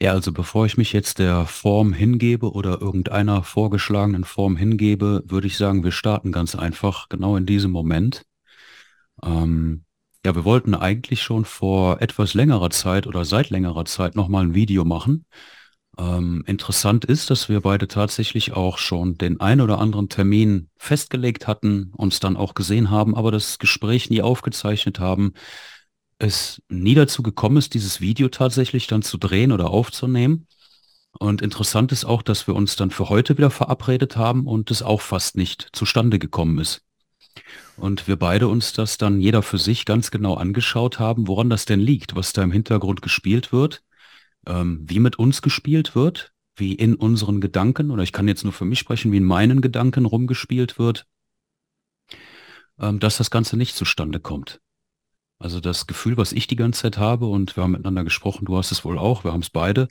Ja, 0.00 0.12
also 0.12 0.30
bevor 0.32 0.66
ich 0.66 0.76
mich 0.76 0.92
jetzt 0.92 1.18
der 1.18 1.46
Form 1.46 1.94
hingebe 1.94 2.52
oder 2.52 2.82
irgendeiner 2.82 3.42
vorgeschlagenen 3.42 4.24
Form 4.24 4.56
hingebe, 4.56 5.22
würde 5.26 5.46
ich 5.46 5.56
sagen, 5.56 5.84
wir 5.84 5.92
starten 5.92 6.32
ganz 6.32 6.54
einfach 6.54 7.08
genau 7.08 7.36
in 7.36 7.46
diesem 7.46 7.70
Moment. 7.70 8.22
Ähm, 9.22 9.84
ja, 10.24 10.34
wir 10.34 10.44
wollten 10.44 10.74
eigentlich 10.74 11.22
schon 11.22 11.46
vor 11.46 12.02
etwas 12.02 12.34
längerer 12.34 12.68
Zeit 12.70 13.06
oder 13.06 13.24
seit 13.24 13.48
längerer 13.48 13.86
Zeit 13.86 14.16
nochmal 14.16 14.44
ein 14.44 14.54
Video 14.54 14.84
machen. 14.84 15.24
Ähm, 15.98 16.44
interessant 16.46 17.06
ist, 17.06 17.30
dass 17.30 17.48
wir 17.48 17.62
beide 17.62 17.88
tatsächlich 17.88 18.52
auch 18.52 18.76
schon 18.76 19.16
den 19.16 19.40
ein 19.40 19.62
oder 19.62 19.78
anderen 19.78 20.10
Termin 20.10 20.68
festgelegt 20.76 21.46
hatten, 21.46 21.92
uns 21.96 22.20
dann 22.20 22.36
auch 22.36 22.52
gesehen 22.52 22.90
haben, 22.90 23.16
aber 23.16 23.32
das 23.32 23.58
Gespräch 23.58 24.10
nie 24.10 24.20
aufgezeichnet 24.20 25.00
haben, 25.00 25.32
es 26.18 26.62
nie 26.68 26.94
dazu 26.94 27.22
gekommen 27.22 27.56
ist, 27.58 27.74
dieses 27.74 28.00
Video 28.00 28.28
tatsächlich 28.28 28.86
dann 28.86 29.02
zu 29.02 29.18
drehen 29.18 29.52
oder 29.52 29.70
aufzunehmen. 29.70 30.46
Und 31.18 31.42
interessant 31.42 31.92
ist 31.92 32.04
auch, 32.04 32.22
dass 32.22 32.46
wir 32.46 32.54
uns 32.54 32.76
dann 32.76 32.90
für 32.90 33.08
heute 33.08 33.36
wieder 33.38 33.50
verabredet 33.50 34.16
haben 34.16 34.46
und 34.46 34.70
es 34.70 34.82
auch 34.82 35.00
fast 35.00 35.36
nicht 35.36 35.68
zustande 35.72 36.18
gekommen 36.18 36.58
ist. 36.58 36.82
Und 37.76 38.08
wir 38.08 38.16
beide 38.16 38.48
uns 38.48 38.72
das 38.72 38.98
dann 38.98 39.20
jeder 39.20 39.42
für 39.42 39.58
sich 39.58 39.84
ganz 39.84 40.10
genau 40.10 40.34
angeschaut 40.34 40.98
haben, 40.98 41.28
woran 41.28 41.50
das 41.50 41.66
denn 41.66 41.80
liegt, 41.80 42.16
was 42.16 42.32
da 42.32 42.42
im 42.42 42.52
Hintergrund 42.52 43.02
gespielt 43.02 43.52
wird, 43.52 43.82
ähm, 44.46 44.84
wie 44.86 45.00
mit 45.00 45.18
uns 45.18 45.42
gespielt 45.42 45.94
wird, 45.94 46.32
wie 46.56 46.74
in 46.74 46.94
unseren 46.94 47.40
Gedanken, 47.40 47.90
oder 47.90 48.02
ich 48.02 48.12
kann 48.12 48.28
jetzt 48.28 48.44
nur 48.44 48.52
für 48.52 48.64
mich 48.64 48.78
sprechen, 48.78 49.12
wie 49.12 49.18
in 49.18 49.24
meinen 49.24 49.60
Gedanken 49.60 50.06
rumgespielt 50.06 50.78
wird, 50.78 51.06
ähm, 52.78 52.98
dass 52.98 53.18
das 53.18 53.30
Ganze 53.30 53.56
nicht 53.58 53.74
zustande 53.74 54.20
kommt. 54.20 54.60
Also 55.38 55.60
das 55.60 55.86
Gefühl, 55.86 56.16
was 56.16 56.32
ich 56.32 56.46
die 56.46 56.56
ganze 56.56 56.82
Zeit 56.82 56.98
habe, 56.98 57.26
und 57.26 57.56
wir 57.56 57.62
haben 57.62 57.72
miteinander 57.72 58.04
gesprochen, 58.04 58.46
du 58.46 58.56
hast 58.56 58.72
es 58.72 58.84
wohl 58.84 58.98
auch, 58.98 59.24
wir 59.24 59.32
haben 59.32 59.42
es 59.42 59.50
beide, 59.50 59.88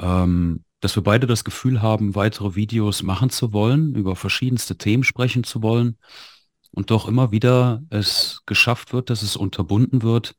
ähm, 0.00 0.64
dass 0.80 0.96
wir 0.96 1.02
beide 1.02 1.26
das 1.26 1.44
Gefühl 1.44 1.82
haben, 1.82 2.14
weitere 2.16 2.56
Videos 2.56 3.02
machen 3.02 3.30
zu 3.30 3.52
wollen, 3.52 3.94
über 3.94 4.16
verschiedenste 4.16 4.76
Themen 4.76 5.04
sprechen 5.04 5.44
zu 5.44 5.62
wollen 5.62 5.98
und 6.72 6.90
doch 6.90 7.06
immer 7.06 7.30
wieder 7.30 7.82
es 7.90 8.42
geschafft 8.46 8.92
wird, 8.92 9.10
dass 9.10 9.22
es 9.22 9.36
unterbunden 9.36 10.02
wird, 10.02 10.34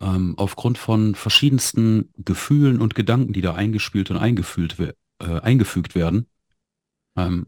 ähm, 0.00 0.34
aufgrund 0.36 0.78
von 0.78 1.14
verschiedensten 1.14 2.12
Gefühlen 2.16 2.80
und 2.80 2.94
Gedanken, 2.96 3.32
die 3.32 3.40
da 3.42 3.54
eingespielt 3.54 4.10
und 4.10 4.16
eingefühlt, 4.16 4.78
äh, 4.80 4.94
eingefügt 5.40 5.94
werden. 5.94 6.28
Ähm, 7.16 7.46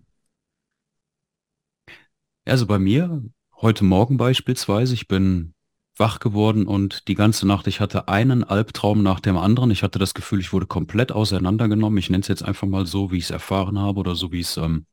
also 2.44 2.66
bei 2.66 2.78
mir, 2.78 3.24
heute 3.56 3.84
Morgen 3.84 4.16
beispielsweise, 4.16 4.94
ich 4.94 5.08
bin 5.08 5.54
wach 6.00 6.18
geworden 6.18 6.66
und 6.66 7.06
die 7.06 7.14
ganze 7.14 7.46
Nacht, 7.46 7.68
ich 7.68 7.78
hatte 7.78 8.08
einen 8.08 8.42
Albtraum 8.42 9.02
nach 9.04 9.20
dem 9.20 9.36
anderen. 9.36 9.70
Ich 9.70 9.84
hatte 9.84 10.00
das 10.00 10.14
Gefühl, 10.14 10.40
ich 10.40 10.52
wurde 10.52 10.66
komplett 10.66 11.12
auseinandergenommen. 11.12 11.98
Ich 11.98 12.10
nenne 12.10 12.22
es 12.22 12.28
jetzt 12.28 12.42
einfach 12.42 12.66
mal 12.66 12.86
so, 12.86 13.12
wie 13.12 13.18
ich 13.18 13.24
es 13.24 13.30
erfahren 13.30 13.78
habe 13.78 14.00
oder 14.00 14.16
so, 14.16 14.32
wie 14.32 14.40
es, 14.40 14.56
ähm, 14.56 14.86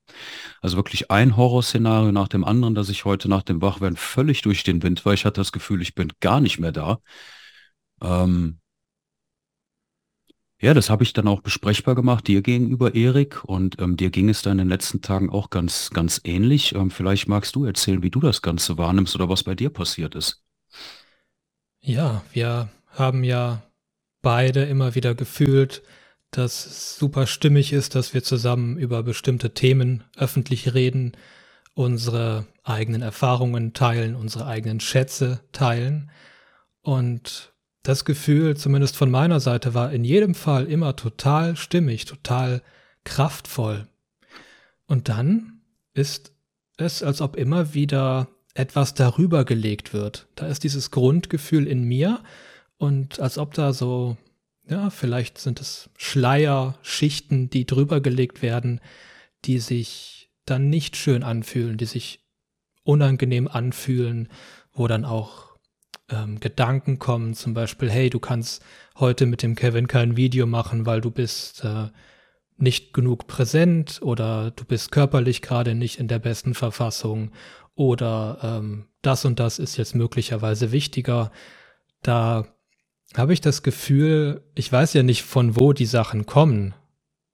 also 0.61 0.77
wirklich 0.77 1.09
ein 1.09 1.35
Horrorszenario 1.35 2.11
nach 2.11 2.27
dem 2.27 2.43
anderen, 2.43 2.75
dass 2.75 2.89
ich 2.89 3.05
heute 3.05 3.29
nach 3.29 3.41
dem 3.41 3.61
Wachwerden 3.61 3.97
völlig 3.97 4.43
durch 4.43 4.63
den 4.63 4.83
Wind 4.83 5.03
war. 5.05 5.13
Ich 5.13 5.25
hatte 5.25 5.41
das 5.41 5.51
Gefühl, 5.51 5.81
ich 5.81 5.95
bin 5.95 6.11
gar 6.19 6.41
nicht 6.41 6.59
mehr 6.59 6.71
da. 6.71 6.99
Ähm, 8.01 8.59
ja, 10.59 10.73
das 10.73 10.89
habe 10.89 11.03
ich 11.03 11.13
dann 11.13 11.27
auch 11.27 11.41
besprechbar 11.41 11.93
gemacht, 11.95 12.27
dir 12.27 12.41
gegenüber, 12.41 12.95
Erik. 12.95 13.43
Und 13.45 13.79
ähm, 13.79 13.95
dir 13.95 14.09
ging 14.09 14.27
es 14.29 14.41
da 14.41 14.51
in 14.51 14.57
den 14.57 14.69
letzten 14.69 15.01
Tagen 15.01 15.29
auch 15.29 15.49
ganz, 15.49 15.91
ganz 15.91 16.19
ähnlich. 16.23 16.73
Ähm, 16.75 16.89
vielleicht 16.91 17.27
magst 17.27 17.55
du 17.55 17.65
erzählen, 17.65 18.03
wie 18.03 18.09
du 18.09 18.19
das 18.19 18.41
Ganze 18.41 18.77
wahrnimmst 18.77 19.15
oder 19.15 19.29
was 19.29 19.43
bei 19.43 19.55
dir 19.55 19.69
passiert 19.69 20.15
ist. 20.15 20.43
Ja, 21.79 22.23
wir 22.33 22.69
haben 22.87 23.23
ja 23.23 23.63
beide 24.21 24.63
immer 24.63 24.95
wieder 24.95 25.15
gefühlt, 25.15 25.83
dass 26.31 26.65
es 26.65 26.97
super 26.97 27.27
stimmig 27.27 27.71
ist, 27.71 27.95
dass 27.95 28.13
wir 28.13 28.23
zusammen 28.23 28.77
über 28.77 29.03
bestimmte 29.03 29.53
Themen 29.53 30.03
öffentlich 30.17 30.73
reden, 30.73 31.13
unsere 31.73 32.47
eigenen 32.63 33.01
Erfahrungen 33.01 33.73
teilen, 33.73 34.15
unsere 34.15 34.47
eigenen 34.47 34.79
Schätze 34.79 35.41
teilen. 35.51 36.11
Und 36.81 37.53
das 37.83 38.03
Gefühl, 38.03 38.57
zumindest 38.57 38.97
von 38.97 39.09
meiner 39.09 39.39
Seite, 39.39 39.73
war 39.73 39.93
in 39.93 40.03
jedem 40.03 40.35
Fall 40.35 40.65
immer 40.65 40.95
total 40.95 41.55
stimmig, 41.55 42.05
total 42.05 42.61
kraftvoll. 43.05 43.87
Und 44.87 45.07
dann 45.07 45.61
ist 45.93 46.33
es, 46.77 47.03
als 47.03 47.21
ob 47.21 47.35
immer 47.35 47.73
wieder 47.73 48.27
etwas 48.57 48.95
darüber 48.95 49.45
gelegt 49.45 49.93
wird. 49.93 50.27
Da 50.35 50.47
ist 50.47 50.63
dieses 50.63 50.89
Grundgefühl 50.91 51.67
in 51.67 51.83
mir 51.83 52.23
und 52.77 53.19
als 53.19 53.37
ob 53.37 53.53
da 53.53 53.71
so, 53.71 54.17
ja, 54.67 54.89
vielleicht 54.89 55.37
sind 55.37 55.61
es 55.61 55.89
Schleier, 55.95 56.77
Schichten, 56.81 57.49
die 57.49 57.65
drüber 57.65 58.01
gelegt 58.01 58.41
werden, 58.41 58.81
die 59.45 59.59
sich 59.59 60.31
dann 60.45 60.69
nicht 60.69 60.95
schön 60.95 61.23
anfühlen, 61.23 61.77
die 61.77 61.85
sich 61.85 62.25
unangenehm 62.83 63.47
anfühlen, 63.47 64.29
wo 64.73 64.87
dann 64.87 65.05
auch 65.05 65.55
ähm, 66.09 66.39
Gedanken 66.39 66.99
kommen, 66.99 67.33
zum 67.33 67.53
Beispiel, 67.53 67.91
hey, 67.91 68.09
du 68.09 68.19
kannst 68.19 68.63
heute 68.97 69.25
mit 69.25 69.43
dem 69.43 69.55
Kevin 69.55 69.87
kein 69.87 70.17
Video 70.17 70.47
machen, 70.47 70.85
weil 70.85 71.01
du 71.01 71.11
bist 71.11 71.63
äh, 71.63 71.89
nicht 72.57 72.93
genug 72.93 73.27
präsent 73.27 73.99
oder 74.01 74.51
du 74.51 74.65
bist 74.65 74.91
körperlich 74.91 75.41
gerade 75.41 75.75
nicht 75.75 75.99
in 75.99 76.07
der 76.07 76.19
besten 76.19 76.53
Verfassung 76.53 77.31
oder 77.75 78.39
ähm, 78.41 78.85
das 79.01 79.25
und 79.25 79.39
das 79.39 79.59
ist 79.59 79.77
jetzt 79.77 79.95
möglicherweise 79.95 80.71
wichtiger. 80.71 81.31
Da 82.01 82.47
habe 83.15 83.33
ich 83.33 83.41
das 83.41 83.63
Gefühl, 83.63 84.41
ich 84.55 84.71
weiß 84.71 84.93
ja 84.93 85.03
nicht, 85.03 85.23
von 85.23 85.55
wo 85.59 85.73
die 85.73 85.85
Sachen 85.85 86.25
kommen. 86.25 86.73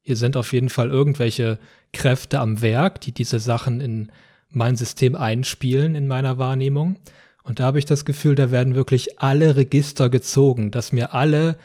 Hier 0.01 0.17
sind 0.17 0.35
auf 0.35 0.51
jeden 0.51 0.69
Fall 0.69 0.89
irgendwelche 0.89 1.57
Kräfte 1.93 2.39
am 2.39 2.61
Werk, 2.61 2.99
die 3.01 3.13
diese 3.13 3.39
Sachen 3.39 3.79
in 3.79 4.11
mein 4.49 4.75
System 4.75 5.15
einspielen 5.15 5.95
in 5.95 6.07
meiner 6.07 6.37
Wahrnehmung. 6.37 6.99
Und 7.43 7.59
da 7.59 7.65
habe 7.65 7.79
ich 7.79 7.85
das 7.85 8.05
Gefühl, 8.05 8.35
da 8.35 8.51
werden 8.51 8.75
wirklich 8.75 9.19
alle 9.19 9.55
Register 9.55 10.09
gezogen, 10.09 10.71
dass 10.71 10.91
mir 10.91 11.13
alle 11.13 11.57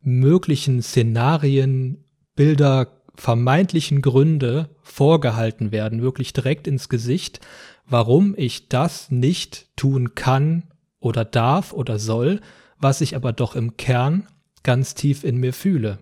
möglichen 0.00 0.82
Szenarien, 0.82 2.04
Bilder, 2.34 2.95
vermeintlichen 3.16 4.02
Gründe 4.02 4.70
vorgehalten 4.82 5.72
werden, 5.72 6.02
wirklich 6.02 6.32
direkt 6.32 6.66
ins 6.66 6.88
Gesicht, 6.88 7.40
warum 7.86 8.34
ich 8.36 8.68
das 8.68 9.10
nicht 9.10 9.68
tun 9.76 10.14
kann 10.14 10.64
oder 11.00 11.24
darf 11.24 11.72
oder 11.72 11.98
soll, 11.98 12.40
was 12.78 13.00
ich 13.00 13.16
aber 13.16 13.32
doch 13.32 13.56
im 13.56 13.76
Kern 13.76 14.26
ganz 14.62 14.94
tief 14.94 15.24
in 15.24 15.36
mir 15.36 15.52
fühle, 15.52 15.98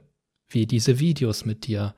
wie 0.48 0.66
diese 0.66 0.98
Videos 0.98 1.44
mit 1.44 1.66
dir. 1.66 1.94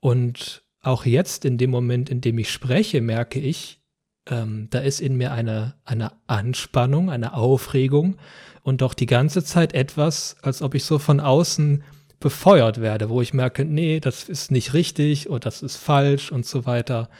Und 0.00 0.62
auch 0.82 1.06
jetzt 1.06 1.44
in 1.44 1.56
dem 1.56 1.70
Moment, 1.70 2.10
in 2.10 2.20
dem 2.20 2.38
ich 2.38 2.50
spreche, 2.50 3.00
merke 3.00 3.40
ich, 3.40 3.80
ähm, 4.28 4.68
da 4.70 4.80
ist 4.80 5.00
in 5.00 5.16
mir 5.16 5.32
eine, 5.32 5.74
eine 5.84 6.12
Anspannung, 6.26 7.10
eine 7.10 7.34
Aufregung 7.34 8.16
und 8.62 8.80
doch 8.80 8.94
die 8.94 9.06
ganze 9.06 9.44
Zeit 9.44 9.74
etwas, 9.74 10.36
als 10.42 10.62
ob 10.62 10.74
ich 10.74 10.84
so 10.84 10.98
von 10.98 11.20
außen 11.20 11.82
befeuert 12.24 12.80
werde, 12.80 13.10
wo 13.10 13.20
ich 13.20 13.34
merke, 13.34 13.66
nee, 13.66 14.00
das 14.00 14.30
ist 14.30 14.50
nicht 14.50 14.72
richtig 14.72 15.28
oder 15.28 15.40
das 15.40 15.60
ist 15.62 15.76
falsch 15.76 16.32
und 16.32 16.46
so 16.46 16.64
weiter. 16.64 17.10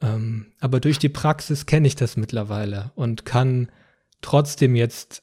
Ähm, 0.00 0.46
aber 0.58 0.80
durch 0.80 0.98
die 0.98 1.10
Praxis 1.10 1.66
kenne 1.66 1.86
ich 1.86 1.96
das 1.96 2.16
mittlerweile 2.16 2.92
und 2.94 3.26
kann 3.26 3.70
trotzdem 4.22 4.74
jetzt 4.74 5.22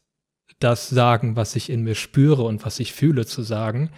das 0.59 0.89
sagen, 0.89 1.35
was 1.35 1.55
ich 1.55 1.71
in 1.71 1.81
mir 1.81 1.95
spüre 1.95 2.43
und 2.43 2.63
was 2.63 2.79
ich 2.79 2.93
fühle 2.93 3.25
zu 3.25 3.41
sagen 3.41 3.89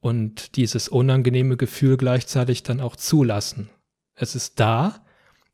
und 0.00 0.56
dieses 0.56 0.88
unangenehme 0.88 1.56
Gefühl 1.56 1.96
gleichzeitig 1.96 2.64
dann 2.64 2.80
auch 2.80 2.96
zulassen. 2.96 3.70
Es 4.16 4.34
ist 4.34 4.58
da, 4.58 5.04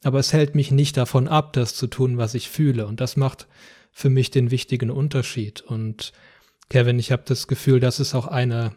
aber 0.03 0.19
es 0.19 0.33
hält 0.33 0.55
mich 0.55 0.71
nicht 0.71 0.97
davon 0.97 1.29
ab, 1.29 1.53
das 1.53 1.75
zu 1.75 1.89
tun, 1.89 2.17
was 2.17 2.33
ich 2.33 2.49
fühle. 2.49 2.87
Und 2.87 3.03
das 3.03 3.19
macht 3.19 3.49
für 3.93 4.09
mich 4.09 4.31
den 4.31 4.51
wichtigen 4.51 4.91
Unterschied. 4.91 5.61
Und 5.61 6.15
Kevin, 6.71 6.99
ich 6.99 7.13
habe 7.13 7.25
das 7.27 7.49
Gefühl, 7.49 7.81
das 7.81 8.01
ist 8.01 8.15
auch 8.15 8.29
eine 8.29 8.73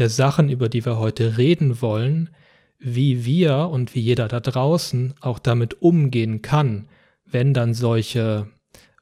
der 0.00 0.08
Sachen, 0.08 0.48
über 0.48 0.68
die 0.68 0.84
wir 0.84 0.98
heute 0.98 1.38
reden 1.38 1.80
wollen, 1.80 2.30
wie 2.78 3.24
wir 3.24 3.68
und 3.70 3.94
wie 3.94 4.00
jeder 4.00 4.26
da 4.26 4.40
draußen 4.40 5.14
auch 5.20 5.38
damit 5.38 5.82
umgehen 5.82 6.42
kann, 6.42 6.88
wenn 7.24 7.54
dann 7.54 7.74
solche 7.74 8.48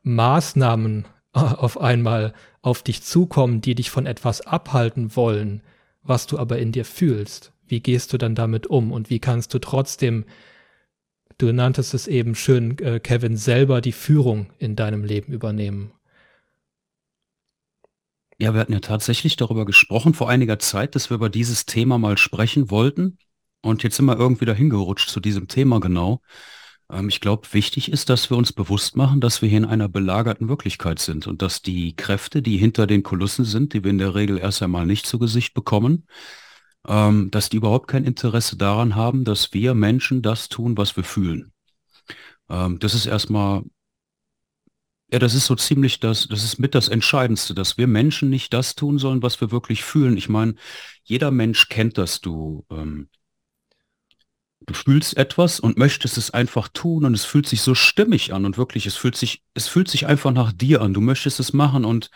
Maßnahmen 0.03 1.07
auf 1.33 1.81
einmal 1.81 2.35
auf 2.61 2.83
dich 2.83 3.03
zukommen, 3.03 3.61
die 3.61 3.75
dich 3.75 3.91
von 3.91 4.07
etwas 4.07 4.41
abhalten 4.43 5.17
wollen, 5.17 5.63
was 6.03 6.27
du 6.27 6.39
aber 6.39 6.59
in 6.59 6.73
dir 6.73 6.85
fühlst. 6.85 7.53
Wie 7.67 7.81
gehst 7.81 8.13
du 8.13 8.19
dann 8.19 8.35
damit 8.35 8.67
um 8.67 8.93
und 8.93 9.11
wie 9.11 9.21
kannst 9.21 9.55
du 9.55 9.59
trotzdem 9.59 10.25
Du 11.39 11.53
nanntest 11.53 11.95
es 11.95 12.09
eben 12.09 12.35
schön, 12.35 12.77
äh, 12.81 12.99
Kevin, 12.99 13.37
selber 13.37 13.81
die 13.81 13.93
Führung 13.93 14.49
in 14.59 14.75
deinem 14.75 15.05
Leben 15.05 15.33
übernehmen. 15.33 15.93
Ja, 18.41 18.55
wir 18.55 18.61
hatten 18.61 18.73
ja 18.73 18.81
tatsächlich 18.81 19.37
darüber 19.37 19.65
gesprochen 19.67 20.15
vor 20.15 20.29
einiger 20.31 20.59
Zeit, 20.61 20.95
dass 20.95 21.11
wir 21.11 21.17
über 21.17 21.29
dieses 21.29 21.67
Thema 21.67 21.99
mal 21.99 22.17
sprechen 22.19 22.71
wollten. 22.71 23.19
Und 23.63 23.83
jetzt 23.83 23.97
sind 23.97 24.07
wir 24.07 24.17
irgendwie 24.17 24.45
dahin 24.45 24.71
gerutscht 24.71 25.11
zu 25.11 25.19
diesem 25.19 25.49
Thema 25.49 25.81
genau. 25.81 26.23
Ähm, 26.91 27.09
ich 27.09 27.21
glaube, 27.21 27.49
wichtig 27.53 27.91
ist, 27.91 28.09
dass 28.11 28.31
wir 28.31 28.37
uns 28.37 28.53
bewusst 28.53 28.97
machen, 28.97 29.21
dass 29.21 29.43
wir 29.43 29.49
hier 29.49 29.59
in 29.59 29.65
einer 29.65 29.89
belagerten 29.89 30.49
Wirklichkeit 30.49 31.01
sind 31.01 31.27
und 31.27 31.43
dass 31.43 31.63
die 31.63 31.97
Kräfte, 31.97 32.41
die 32.41 32.57
hinter 32.59 32.87
den 32.87 33.03
Kulissen 33.03 33.45
sind, 33.45 33.73
die 33.75 33.83
wir 33.83 33.91
in 33.91 33.99
der 33.99 34.15
Regel 34.15 34.39
erst 34.39 34.63
einmal 34.63 34.87
nicht 34.87 35.07
zu 35.07 35.19
Gesicht 35.19 35.53
bekommen, 35.55 36.07
ähm, 36.87 37.31
dass 37.33 37.49
die 37.49 37.57
überhaupt 37.57 37.89
kein 37.89 38.05
Interesse 38.05 38.57
daran 38.57 38.95
haben, 38.95 39.25
dass 39.25 39.53
wir 39.53 39.75
Menschen 39.75 40.23
das 40.23 40.49
tun, 40.49 40.77
was 40.77 40.97
wir 40.97 41.05
fühlen. 41.05 41.53
Ähm, 42.49 42.79
das 42.79 42.95
ist 42.95 43.07
erstmal, 43.07 43.65
ja, 45.11 45.19
das 45.19 45.35
ist 45.35 45.47
so 45.47 45.55
ziemlich 45.55 46.01
das, 46.01 46.29
das 46.29 46.45
ist 46.45 46.59
mit 46.59 46.75
das 46.75 46.89
Entscheidendste, 46.89 47.55
dass 47.55 47.79
wir 47.79 47.87
Menschen 47.87 48.29
nicht 48.29 48.53
das 48.53 48.75
tun 48.75 48.99
sollen, 48.99 49.23
was 49.23 49.41
wir 49.41 49.51
wirklich 49.51 49.83
fühlen. 49.83 50.17
Ich 50.19 50.29
meine, 50.29 50.55
jeder 51.03 51.31
Mensch 51.31 51.69
kennt 51.69 51.97
das, 51.97 52.21
du, 52.21 52.67
ähm, 52.71 53.09
du 54.61 54.75
fühlst 54.75 55.17
etwas 55.17 55.61
und 55.61 55.79
möchtest 55.79 56.19
es 56.19 56.31
einfach 56.31 56.69
tun 56.69 57.07
und 57.07 57.15
es 57.15 57.25
fühlt 57.25 57.49
sich 57.49 57.63
so 57.63 57.75
stimmig 57.75 58.35
an 58.35 58.45
und 58.45 58.59
wirklich, 58.59 58.85
es 58.85 58.97
fühlt 58.97 59.17
sich, 59.17 59.43
es 59.55 59.67
fühlt 59.67 59.89
sich 59.89 60.07
einfach 60.07 60.33
nach 60.33 60.53
dir 60.53 60.83
an. 60.83 60.93
Du 60.93 61.01
möchtest 61.01 61.41
es 61.41 61.55
machen 61.55 61.87
und 61.87 62.11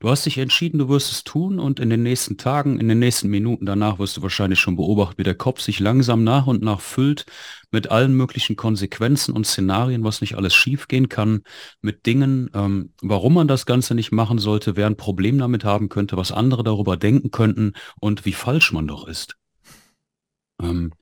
du 0.00 0.08
hast 0.08 0.26
dich 0.26 0.38
entschieden, 0.38 0.78
du 0.78 0.88
wirst 0.88 1.12
es 1.12 1.24
tun 1.24 1.58
und 1.58 1.78
in 1.78 1.90
den 1.90 2.02
nächsten 2.02 2.36
Tagen, 2.36 2.80
in 2.80 2.88
den 2.88 2.98
nächsten 2.98 3.28
Minuten 3.28 3.66
danach 3.66 3.98
wirst 3.98 4.16
du 4.16 4.22
wahrscheinlich 4.22 4.58
schon 4.58 4.76
beobachten, 4.76 5.18
wie 5.18 5.22
der 5.22 5.36
Kopf 5.36 5.60
sich 5.60 5.78
langsam 5.78 6.24
nach 6.24 6.46
und 6.46 6.62
nach 6.62 6.80
füllt 6.80 7.26
mit 7.70 7.90
allen 7.90 8.14
möglichen 8.14 8.56
Konsequenzen 8.56 9.32
und 9.32 9.46
Szenarien, 9.46 10.02
was 10.02 10.20
nicht 10.20 10.34
alles 10.36 10.54
schiefgehen 10.54 11.08
kann, 11.08 11.42
mit 11.82 12.06
Dingen, 12.06 12.50
ähm, 12.54 12.92
warum 13.00 13.34
man 13.34 13.48
das 13.48 13.66
Ganze 13.66 13.94
nicht 13.94 14.10
machen 14.10 14.38
sollte, 14.38 14.76
wer 14.76 14.86
ein 14.86 14.96
Problem 14.96 15.38
damit 15.38 15.64
haben 15.64 15.88
könnte, 15.88 16.16
was 16.16 16.32
andere 16.32 16.64
darüber 16.64 16.96
denken 16.96 17.30
könnten 17.30 17.74
und 18.00 18.24
wie 18.24 18.32
falsch 18.32 18.72
man 18.72 18.88
doch 18.88 19.06
ist. 19.06 19.36
Ähm, 20.60 20.92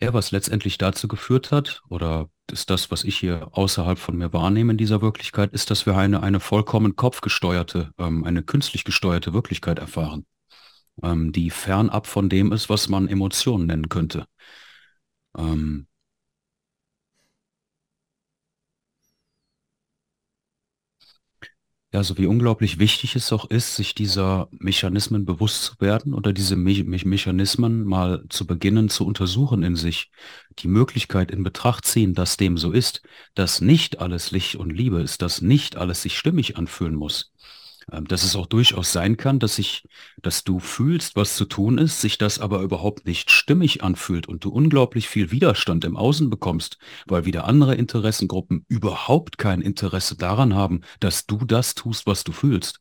Ja, 0.00 0.12
was 0.12 0.30
letztendlich 0.32 0.78
dazu 0.78 1.08
geführt 1.08 1.50
hat, 1.50 1.82
oder 1.88 2.28
ist 2.52 2.70
das, 2.70 2.90
was 2.90 3.04
ich 3.04 3.18
hier 3.18 3.48
außerhalb 3.52 3.98
von 3.98 4.16
mir 4.16 4.32
wahrnehme 4.32 4.72
in 4.72 4.78
dieser 4.78 5.02
Wirklichkeit, 5.02 5.52
ist, 5.52 5.70
dass 5.70 5.86
wir 5.86 5.96
eine, 5.96 6.22
eine 6.22 6.40
vollkommen 6.40 6.96
kopfgesteuerte, 6.96 7.92
ähm, 7.98 8.24
eine 8.24 8.42
künstlich 8.42 8.84
gesteuerte 8.84 9.32
Wirklichkeit 9.32 9.78
erfahren, 9.78 10.26
ähm, 11.02 11.32
die 11.32 11.50
fernab 11.50 12.06
von 12.06 12.28
dem 12.28 12.52
ist, 12.52 12.68
was 12.68 12.88
man 12.88 13.08
Emotionen 13.08 13.66
nennen 13.66 13.88
könnte. 13.88 14.26
Ähm, 15.36 15.86
Ja, 21.94 22.02
so 22.02 22.18
wie 22.18 22.26
unglaublich 22.26 22.80
wichtig 22.80 23.14
es 23.14 23.32
auch 23.32 23.44
ist, 23.48 23.76
sich 23.76 23.94
dieser 23.94 24.48
Mechanismen 24.50 25.24
bewusst 25.24 25.62
zu 25.62 25.74
werden 25.78 26.12
oder 26.12 26.32
diese 26.32 26.56
Me 26.56 26.82
Me 26.82 26.98
Mechanismen 27.04 27.84
mal 27.84 28.24
zu 28.30 28.48
beginnen 28.48 28.88
zu 28.88 29.06
untersuchen 29.06 29.62
in 29.62 29.76
sich, 29.76 30.10
die 30.58 30.66
Möglichkeit 30.66 31.30
in 31.30 31.44
Betracht 31.44 31.84
ziehen, 31.84 32.12
dass 32.12 32.36
dem 32.36 32.58
so 32.58 32.72
ist, 32.72 33.02
dass 33.36 33.60
nicht 33.60 34.00
alles 34.00 34.32
Licht 34.32 34.56
und 34.56 34.70
Liebe 34.70 35.02
ist, 35.02 35.22
dass 35.22 35.40
nicht 35.40 35.76
alles 35.76 36.02
sich 36.02 36.18
stimmig 36.18 36.56
anfühlen 36.56 36.96
muss, 36.96 37.32
dass 37.88 38.24
es 38.24 38.36
auch 38.36 38.46
durchaus 38.46 38.92
sein 38.92 39.16
kann, 39.16 39.38
dass 39.38 39.56
sich, 39.56 39.86
dass 40.22 40.44
du 40.44 40.58
fühlst, 40.58 41.16
was 41.16 41.36
zu 41.36 41.44
tun 41.44 41.78
ist, 41.78 42.00
sich 42.00 42.18
das 42.18 42.38
aber 42.38 42.60
überhaupt 42.62 43.06
nicht 43.06 43.30
stimmig 43.30 43.82
anfühlt 43.82 44.28
und 44.28 44.44
du 44.44 44.50
unglaublich 44.50 45.08
viel 45.08 45.30
Widerstand 45.30 45.84
im 45.84 45.96
Außen 45.96 46.30
bekommst, 46.30 46.78
weil 47.06 47.24
wieder 47.24 47.44
andere 47.44 47.74
Interessengruppen 47.74 48.64
überhaupt 48.68 49.38
kein 49.38 49.60
Interesse 49.60 50.16
daran 50.16 50.54
haben, 50.54 50.82
dass 51.00 51.26
du 51.26 51.44
das 51.44 51.74
tust, 51.74 52.06
was 52.06 52.24
du 52.24 52.32
fühlst. 52.32 52.80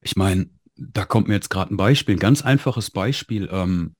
Ich 0.00 0.16
meine, 0.16 0.50
da 0.76 1.04
kommt 1.04 1.28
mir 1.28 1.34
jetzt 1.34 1.50
gerade 1.50 1.72
ein 1.72 1.76
Beispiel, 1.76 2.16
ein 2.16 2.20
ganz 2.20 2.42
einfaches 2.42 2.90
Beispiel. 2.90 3.48
Ähm, 3.50 3.94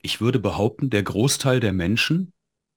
ich 0.00 0.20
würde 0.20 0.38
behaupten, 0.38 0.90
der 0.90 1.02
Großteil 1.02 1.60
der 1.60 1.72
Menschen, 1.72 2.32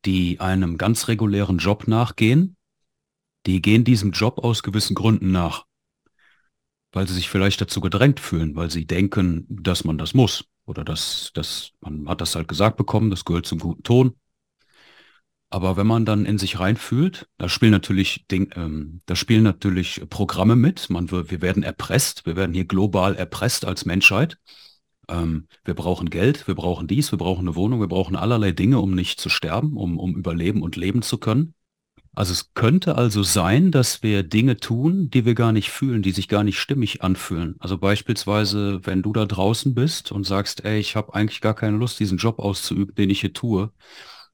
die 0.06 0.40
einem 0.40 0.78
ganz 0.78 1.08
regulären 1.08 1.60
Job 1.60 1.88
nachgehen, 1.88 2.56
die 3.46 3.62
gehen 3.62 3.84
diesem 3.84 4.12
Job 4.12 4.40
aus 4.40 4.64
gewissen 4.64 4.96
Gründen 4.96 5.32
nach, 5.32 5.66
weil 6.92 7.08
sie 7.08 7.14
sich 7.14 7.30
vielleicht 7.30 7.62
dazu 7.62 7.82
gedrängt 7.82 8.20
fühlen, 8.20 8.56
weil 8.56 8.70
sie 8.70 8.86
denken, 8.86 9.46
dass 9.50 9.84
man 9.84 9.98
das 9.98 10.14
muss 10.14 10.46
oder 10.66 10.84
dass, 10.84 11.32
dass 11.34 11.72
man 11.82 12.08
hat 12.08 12.22
das 12.22 12.36
halt 12.36 12.48
gesagt 12.48 12.78
bekommen, 12.78 13.10
das 13.10 13.26
gehört 13.26 13.46
zum 13.46 13.60
guten 13.60 13.84
Ton. 13.84 14.16
Aber 15.50 15.76
wenn 15.76 15.86
man 15.86 16.06
dann 16.06 16.26
in 16.26 16.38
sich 16.38 16.60
reinfühlt, 16.60 17.28
da 17.38 17.50
spielen 17.50 17.72
natürlich 17.72 18.26
Ding, 18.32 18.52
ähm, 18.56 19.02
da 19.06 19.18
spielen 19.18 19.44
natürlich 19.44 20.02
Programme 20.10 20.56
mit. 20.56 20.90
Man, 20.90 21.12
wir 21.12 21.42
werden 21.42 21.62
erpresst, 21.62 22.26
wir 22.26 22.38
werden 22.38 22.54
hier 22.54 22.64
global 22.64 23.16
erpresst 23.16 23.66
als 23.66 23.84
Menschheit. 23.84 24.38
Ähm, 25.10 25.48
wir 25.66 25.74
brauchen 25.74 26.10
Geld, 26.10 26.48
wir 26.48 26.56
brauchen 26.56 26.88
dies, 26.88 27.12
wir 27.12 27.18
brauchen 27.18 27.42
eine 27.42 27.56
Wohnung, 27.56 27.82
wir 27.82 27.90
brauchen 27.90 28.16
allerlei 28.16 28.54
Dinge, 28.54 28.80
um 28.80 28.96
nicht 28.96 29.20
zu 29.20 29.28
sterben, 29.28 29.76
um, 29.76 30.00
um 30.00 30.16
überleben 30.16 30.62
und 30.62 30.78
leben 30.78 31.02
zu 31.02 31.18
können. 31.18 31.54
Also 32.14 32.34
es 32.34 32.54
könnte 32.54 32.96
also 32.96 33.24
sein, 33.24 33.72
dass 33.72 34.04
wir 34.04 34.24
Dinge 34.24 34.58
tun, 34.58 35.10
die 35.10 35.24
wir 35.24 35.34
gar 35.34 35.54
nicht 35.54 35.72
fühlen, 35.72 36.02
die 36.02 36.12
sich 36.12 36.28
gar 36.28 36.44
nicht 36.44 36.60
stimmig 36.60 37.02
anfühlen. 37.02 37.56
Also 37.60 37.78
beispielsweise, 37.78 38.82
wenn 38.86 39.02
du 39.02 39.14
da 39.14 39.26
draußen 39.26 39.74
bist 39.74 40.12
und 40.12 40.26
sagst, 40.26 40.66
ey, 40.66 40.78
ich 40.78 40.98
habe 40.98 41.14
eigentlich 41.14 41.40
gar 41.40 41.54
keine 41.54 41.78
Lust, 41.78 42.02
diesen 42.02 42.18
Job 42.18 42.40
auszuüben, 42.40 42.94
den 42.96 43.10
ich 43.10 43.22
hier 43.22 43.32
tue. 43.32 43.72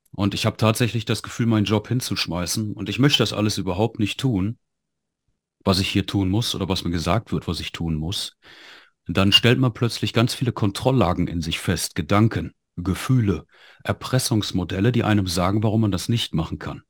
Und 0.09 0.33
ich 0.33 0.47
habe 0.47 0.57
tatsächlich 0.57 1.05
das 1.05 1.21
Gefühl, 1.21 1.45
meinen 1.45 1.65
Job 1.65 1.87
hinzuschmeißen. 1.87 2.73
Und 2.73 2.89
ich 2.89 2.97
möchte 2.97 3.19
das 3.19 3.31
alles 3.33 3.59
überhaupt 3.59 3.99
nicht 3.99 4.19
tun, 4.19 4.57
was 5.63 5.79
ich 5.79 5.89
hier 5.89 6.07
tun 6.07 6.29
muss 6.29 6.55
oder 6.55 6.67
was 6.69 6.83
mir 6.83 6.91
gesagt 6.91 7.31
wird, 7.31 7.47
was 7.47 7.59
ich 7.59 7.73
tun 7.73 7.93
muss. 7.93 8.37
Dann 9.05 9.31
stellt 9.31 9.59
man 9.59 9.73
plötzlich 9.73 10.13
ganz 10.13 10.33
viele 10.33 10.51
Kontrolllagen 10.51 11.27
in 11.27 11.41
sich 11.41 11.59
fest, 11.59 11.93
Gedanken, 11.93 12.53
Gefühle, 12.75 13.45
Erpressungsmodelle, 13.83 14.91
die 14.91 15.03
einem 15.03 15.27
sagen, 15.27 15.61
warum 15.61 15.81
man 15.81 15.91
das 15.91 16.09
nicht 16.09 16.33
machen 16.33 16.57
kann 16.57 16.81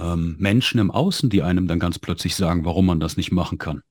ähm, 0.00 0.36
Menschen 0.38 0.80
im 0.80 0.90
Außen, 0.90 1.30
die 1.30 1.42
einem 1.42 1.68
dann 1.68 1.78
ganz 1.78 1.98
plötzlich 1.98 2.34
sagen, 2.36 2.64
warum 2.64 2.86
man 2.86 3.00
das 3.00 3.16
nicht 3.16 3.32
machen 3.32 3.58
kann. 3.58 3.82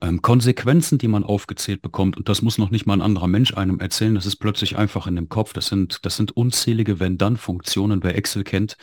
Ähm, 0.00 0.22
Konsequenzen, 0.22 0.98
die 0.98 1.08
man 1.08 1.24
aufgezählt 1.24 1.82
bekommt, 1.82 2.16
und 2.16 2.28
das 2.28 2.42
muss 2.42 2.58
noch 2.58 2.70
nicht 2.70 2.86
mal 2.86 2.94
ein 2.94 3.02
anderer 3.02 3.26
Mensch 3.26 3.54
einem 3.54 3.80
erzählen, 3.80 4.14
das 4.14 4.26
ist 4.26 4.36
plötzlich 4.36 4.76
einfach 4.76 5.06
in 5.06 5.16
dem 5.16 5.28
Kopf. 5.28 5.52
Das 5.52 5.66
sind, 5.66 6.04
das 6.04 6.16
sind 6.16 6.36
unzählige 6.36 7.00
Wenn-Dann-Funktionen, 7.00 8.02
wer 8.02 8.16
Excel 8.16 8.44
kennt 8.44 8.76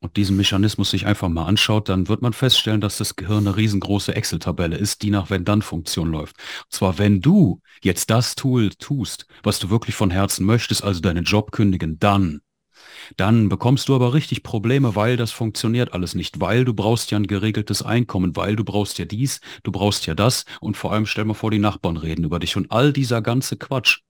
und 0.00 0.16
diesen 0.16 0.36
Mechanismus 0.36 0.90
sich 0.90 1.06
einfach 1.06 1.28
mal 1.28 1.44
anschaut, 1.44 1.88
dann 1.88 2.08
wird 2.08 2.22
man 2.22 2.32
feststellen, 2.32 2.80
dass 2.80 2.96
das 2.96 3.16
Gehirn 3.16 3.46
eine 3.46 3.56
riesengroße 3.56 4.14
Excel-Tabelle 4.14 4.76
ist, 4.76 5.02
die 5.02 5.10
nach 5.10 5.28
Wenn-Dann-Funktion 5.28 6.10
läuft. 6.10 6.36
Und 6.64 6.72
zwar, 6.72 6.98
wenn 6.98 7.20
du 7.20 7.60
jetzt 7.82 8.08
das 8.08 8.34
Tool 8.34 8.70
tust, 8.70 9.26
was 9.42 9.58
du 9.58 9.68
wirklich 9.68 9.94
von 9.94 10.10
Herzen 10.10 10.46
möchtest, 10.46 10.82
also 10.82 11.00
deinen 11.00 11.24
Job 11.24 11.52
kündigen, 11.52 11.98
dann 11.98 12.40
dann 13.16 13.48
bekommst 13.48 13.88
du 13.88 13.94
aber 13.94 14.14
richtig 14.14 14.42
Probleme, 14.42 14.96
weil 14.96 15.16
das 15.16 15.32
funktioniert 15.32 15.92
alles 15.92 16.14
nicht, 16.14 16.40
weil 16.40 16.64
du 16.64 16.74
brauchst 16.74 17.10
ja 17.10 17.18
ein 17.18 17.26
geregeltes 17.26 17.82
Einkommen, 17.82 18.36
weil 18.36 18.56
du 18.56 18.64
brauchst 18.64 18.98
ja 18.98 19.04
dies, 19.04 19.40
du 19.62 19.72
brauchst 19.72 20.06
ja 20.06 20.14
das 20.14 20.44
und 20.60 20.76
vor 20.76 20.92
allem 20.92 21.06
stell 21.06 21.24
mal 21.24 21.34
vor, 21.34 21.50
die 21.50 21.58
Nachbarn 21.58 21.96
reden 21.96 22.24
über 22.24 22.38
dich 22.38 22.56
und 22.56 22.70
all 22.70 22.92
dieser 22.92 23.22
ganze 23.22 23.56
Quatsch. 23.56 24.00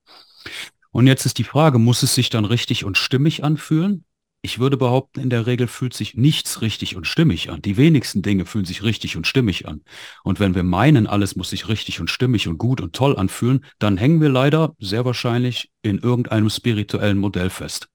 Und 0.91 1.07
jetzt 1.07 1.25
ist 1.25 1.37
die 1.37 1.43
Frage, 1.43 1.79
muss 1.79 2.03
es 2.03 2.15
sich 2.15 2.29
dann 2.29 2.45
richtig 2.45 2.83
und 2.83 2.97
stimmig 2.97 3.43
anfühlen? 3.43 4.05
Ich 4.43 4.57
würde 4.57 4.75
behaupten, 4.75 5.19
in 5.19 5.29
der 5.29 5.45
Regel 5.45 5.67
fühlt 5.67 5.93
sich 5.93 6.15
nichts 6.15 6.61
richtig 6.61 6.95
und 6.95 7.05
stimmig 7.05 7.51
an. 7.51 7.61
Die 7.61 7.77
wenigsten 7.77 8.23
Dinge 8.23 8.47
fühlen 8.47 8.65
sich 8.65 8.81
richtig 8.81 9.15
und 9.15 9.27
stimmig 9.27 9.67
an. 9.67 9.81
Und 10.23 10.39
wenn 10.39 10.55
wir 10.55 10.63
meinen, 10.63 11.05
alles 11.05 11.35
muss 11.35 11.51
sich 11.51 11.67
richtig 11.67 11.99
und 11.99 12.09
stimmig 12.09 12.47
und 12.47 12.57
gut 12.57 12.81
und 12.81 12.93
toll 12.93 13.15
anfühlen, 13.17 13.63
dann 13.77 13.97
hängen 13.97 14.19
wir 14.19 14.29
leider 14.29 14.73
sehr 14.79 15.05
wahrscheinlich 15.05 15.69
in 15.83 15.99
irgendeinem 15.99 16.49
spirituellen 16.49 17.19
Modell 17.19 17.51
fest. 17.51 17.90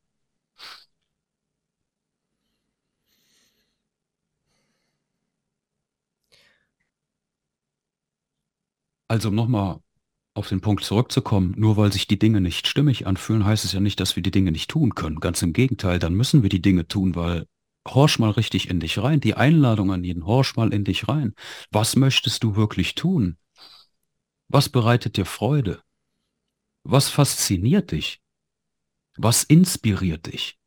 Also 9.09 9.29
um 9.29 9.35
nochmal 9.35 9.81
auf 10.35 10.49
den 10.49 10.61
Punkt 10.61 10.85
zurückzukommen, 10.85 11.55
nur 11.57 11.77
weil 11.77 11.93
sich 11.93 12.07
die 12.07 12.19
Dinge 12.19 12.41
nicht 12.41 12.67
stimmig 12.67 13.07
anfühlen, 13.07 13.45
heißt 13.45 13.65
es 13.65 13.73
ja 13.73 13.81
nicht, 13.81 14.01
dass 14.01 14.17
wir 14.17 14.23
die 14.23 14.31
Dinge 14.31 14.53
nicht 14.53 14.71
tun 14.71 14.95
können. 14.95 15.21
Ganz 15.21 15.41
im 15.43 15.53
Gegenteil, 15.53 15.99
dann 15.99 16.15
müssen 16.15 16.43
wir 16.43 16.51
die 16.51 16.61
Dinge 16.61 16.87
tun, 16.87 17.15
weil 17.15 17.47
horch 17.87 18.19
mal 18.19 18.31
richtig 18.31 18.69
in 18.69 18.81
dich 18.81 18.99
rein. 18.99 19.21
Die 19.21 19.35
Einladung 19.35 19.93
an 19.93 20.05
jeden, 20.05 20.27
horch 20.27 20.57
mal 20.57 20.73
in 20.75 20.85
dich 20.85 21.09
rein. 21.09 21.35
Was 21.71 21.97
möchtest 21.97 22.45
du 22.45 22.57
wirklich 22.57 22.95
tun? 22.95 23.39
Was 24.49 24.69
bereitet 24.69 25.17
dir 25.17 25.25
Freude? 25.25 25.83
Was 26.85 27.09
fasziniert 27.09 27.93
dich? 27.93 28.21
Was 29.17 29.43
inspiriert 29.43 30.27
dich? 30.27 30.59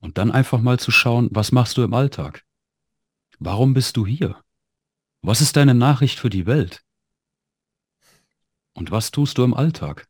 Und 0.00 0.18
dann 0.18 0.30
einfach 0.30 0.60
mal 0.60 0.78
zu 0.78 0.90
schauen, 0.90 1.28
was 1.32 1.50
machst 1.50 1.78
du 1.78 1.82
im 1.82 1.94
Alltag? 1.94 2.44
Warum 3.38 3.74
bist 3.74 3.96
du 3.96 4.06
hier? 4.06 4.40
Was 5.22 5.40
ist 5.40 5.56
deine 5.56 5.74
Nachricht 5.74 6.18
für 6.18 6.30
die 6.30 6.46
Welt? 6.46 6.85
Und 8.76 8.90
was 8.90 9.10
tust 9.10 9.38
du 9.38 9.44
im 9.44 9.54
Alltag? 9.54 10.06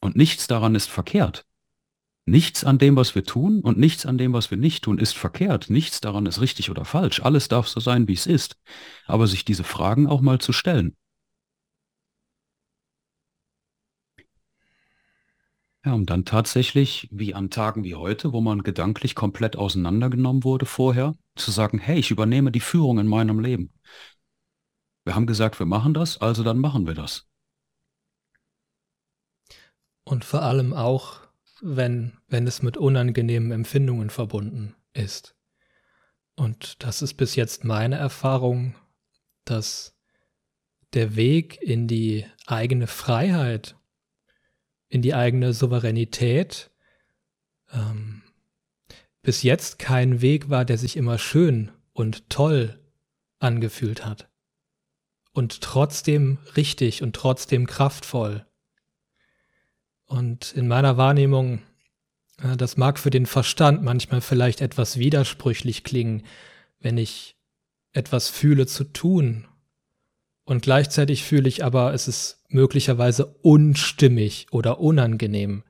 Und 0.00 0.16
nichts 0.16 0.48
daran 0.48 0.74
ist 0.74 0.90
verkehrt. 0.90 1.46
Nichts 2.24 2.64
an 2.64 2.78
dem, 2.78 2.96
was 2.96 3.14
wir 3.14 3.22
tun 3.24 3.60
und 3.60 3.78
nichts 3.78 4.06
an 4.06 4.18
dem, 4.18 4.32
was 4.32 4.50
wir 4.50 4.58
nicht 4.58 4.84
tun, 4.84 4.98
ist 4.98 5.16
verkehrt. 5.16 5.70
Nichts 5.70 6.00
daran 6.00 6.26
ist 6.26 6.40
richtig 6.40 6.68
oder 6.68 6.84
falsch. 6.84 7.22
Alles 7.22 7.46
darf 7.46 7.68
so 7.68 7.78
sein, 7.78 8.08
wie 8.08 8.14
es 8.14 8.26
ist. 8.26 8.56
Aber 9.06 9.28
sich 9.28 9.44
diese 9.44 9.62
Fragen 9.62 10.08
auch 10.08 10.20
mal 10.20 10.40
zu 10.40 10.52
stellen. 10.52 10.96
Ja, 15.84 15.94
und 15.94 16.10
dann 16.10 16.24
tatsächlich, 16.24 17.08
wie 17.12 17.34
an 17.34 17.50
Tagen 17.50 17.84
wie 17.84 17.94
heute, 17.94 18.32
wo 18.32 18.40
man 18.40 18.62
gedanklich 18.64 19.14
komplett 19.14 19.56
auseinandergenommen 19.56 20.42
wurde 20.42 20.66
vorher, 20.66 21.16
zu 21.36 21.52
sagen, 21.52 21.78
hey, 21.78 21.98
ich 21.98 22.10
übernehme 22.10 22.50
die 22.50 22.60
Führung 22.60 22.98
in 22.98 23.06
meinem 23.06 23.38
Leben. 23.38 23.72
Wir 25.04 25.14
haben 25.14 25.26
gesagt, 25.26 25.58
wir 25.60 25.66
machen 25.66 25.94
das, 25.94 26.20
also 26.20 26.42
dann 26.42 26.58
machen 26.58 26.86
wir 26.86 26.94
das. 26.94 27.28
Und 30.12 30.26
vor 30.26 30.42
allem 30.42 30.74
auch, 30.74 31.20
wenn, 31.62 32.18
wenn 32.28 32.46
es 32.46 32.60
mit 32.60 32.76
unangenehmen 32.76 33.50
Empfindungen 33.50 34.10
verbunden 34.10 34.74
ist. 34.92 35.34
Und 36.34 36.84
das 36.84 37.00
ist 37.00 37.14
bis 37.14 37.34
jetzt 37.34 37.64
meine 37.64 37.96
Erfahrung, 37.96 38.74
dass 39.46 39.96
der 40.92 41.16
Weg 41.16 41.62
in 41.62 41.88
die 41.88 42.26
eigene 42.44 42.88
Freiheit 42.88 43.74
in 44.90 45.00
die 45.00 45.14
eigene 45.14 45.54
Souveränität 45.54 46.70
ähm, 47.72 48.20
bis 49.22 49.42
jetzt 49.42 49.78
kein 49.78 50.20
Weg 50.20 50.50
war, 50.50 50.66
der 50.66 50.76
sich 50.76 50.98
immer 50.98 51.16
schön 51.16 51.72
und 51.94 52.28
toll 52.28 52.78
angefühlt 53.38 54.04
hat. 54.04 54.28
Und 55.32 55.62
trotzdem 55.62 56.36
richtig 56.54 57.02
und 57.02 57.16
trotzdem 57.16 57.66
kraftvoll. 57.66 58.44
Und 60.12 60.52
in 60.52 60.68
meiner 60.68 60.98
Wahrnehmung, 60.98 61.62
äh, 62.42 62.54
das 62.58 62.76
mag 62.76 62.98
für 62.98 63.08
den 63.08 63.24
Verstand 63.24 63.82
manchmal 63.82 64.20
vielleicht 64.20 64.60
etwas 64.60 64.98
widersprüchlich 64.98 65.84
klingen, 65.84 66.24
wenn 66.80 66.98
ich 66.98 67.34
etwas 67.94 68.28
fühle 68.28 68.66
zu 68.66 68.84
tun 68.84 69.46
und 70.44 70.60
gleichzeitig 70.60 71.24
fühle 71.24 71.48
ich 71.48 71.64
aber, 71.64 71.94
es 71.94 72.08
ist 72.08 72.44
möglicherweise 72.48 73.24
unstimmig 73.40 74.48
oder 74.50 74.80
unangenehm. 74.80 75.62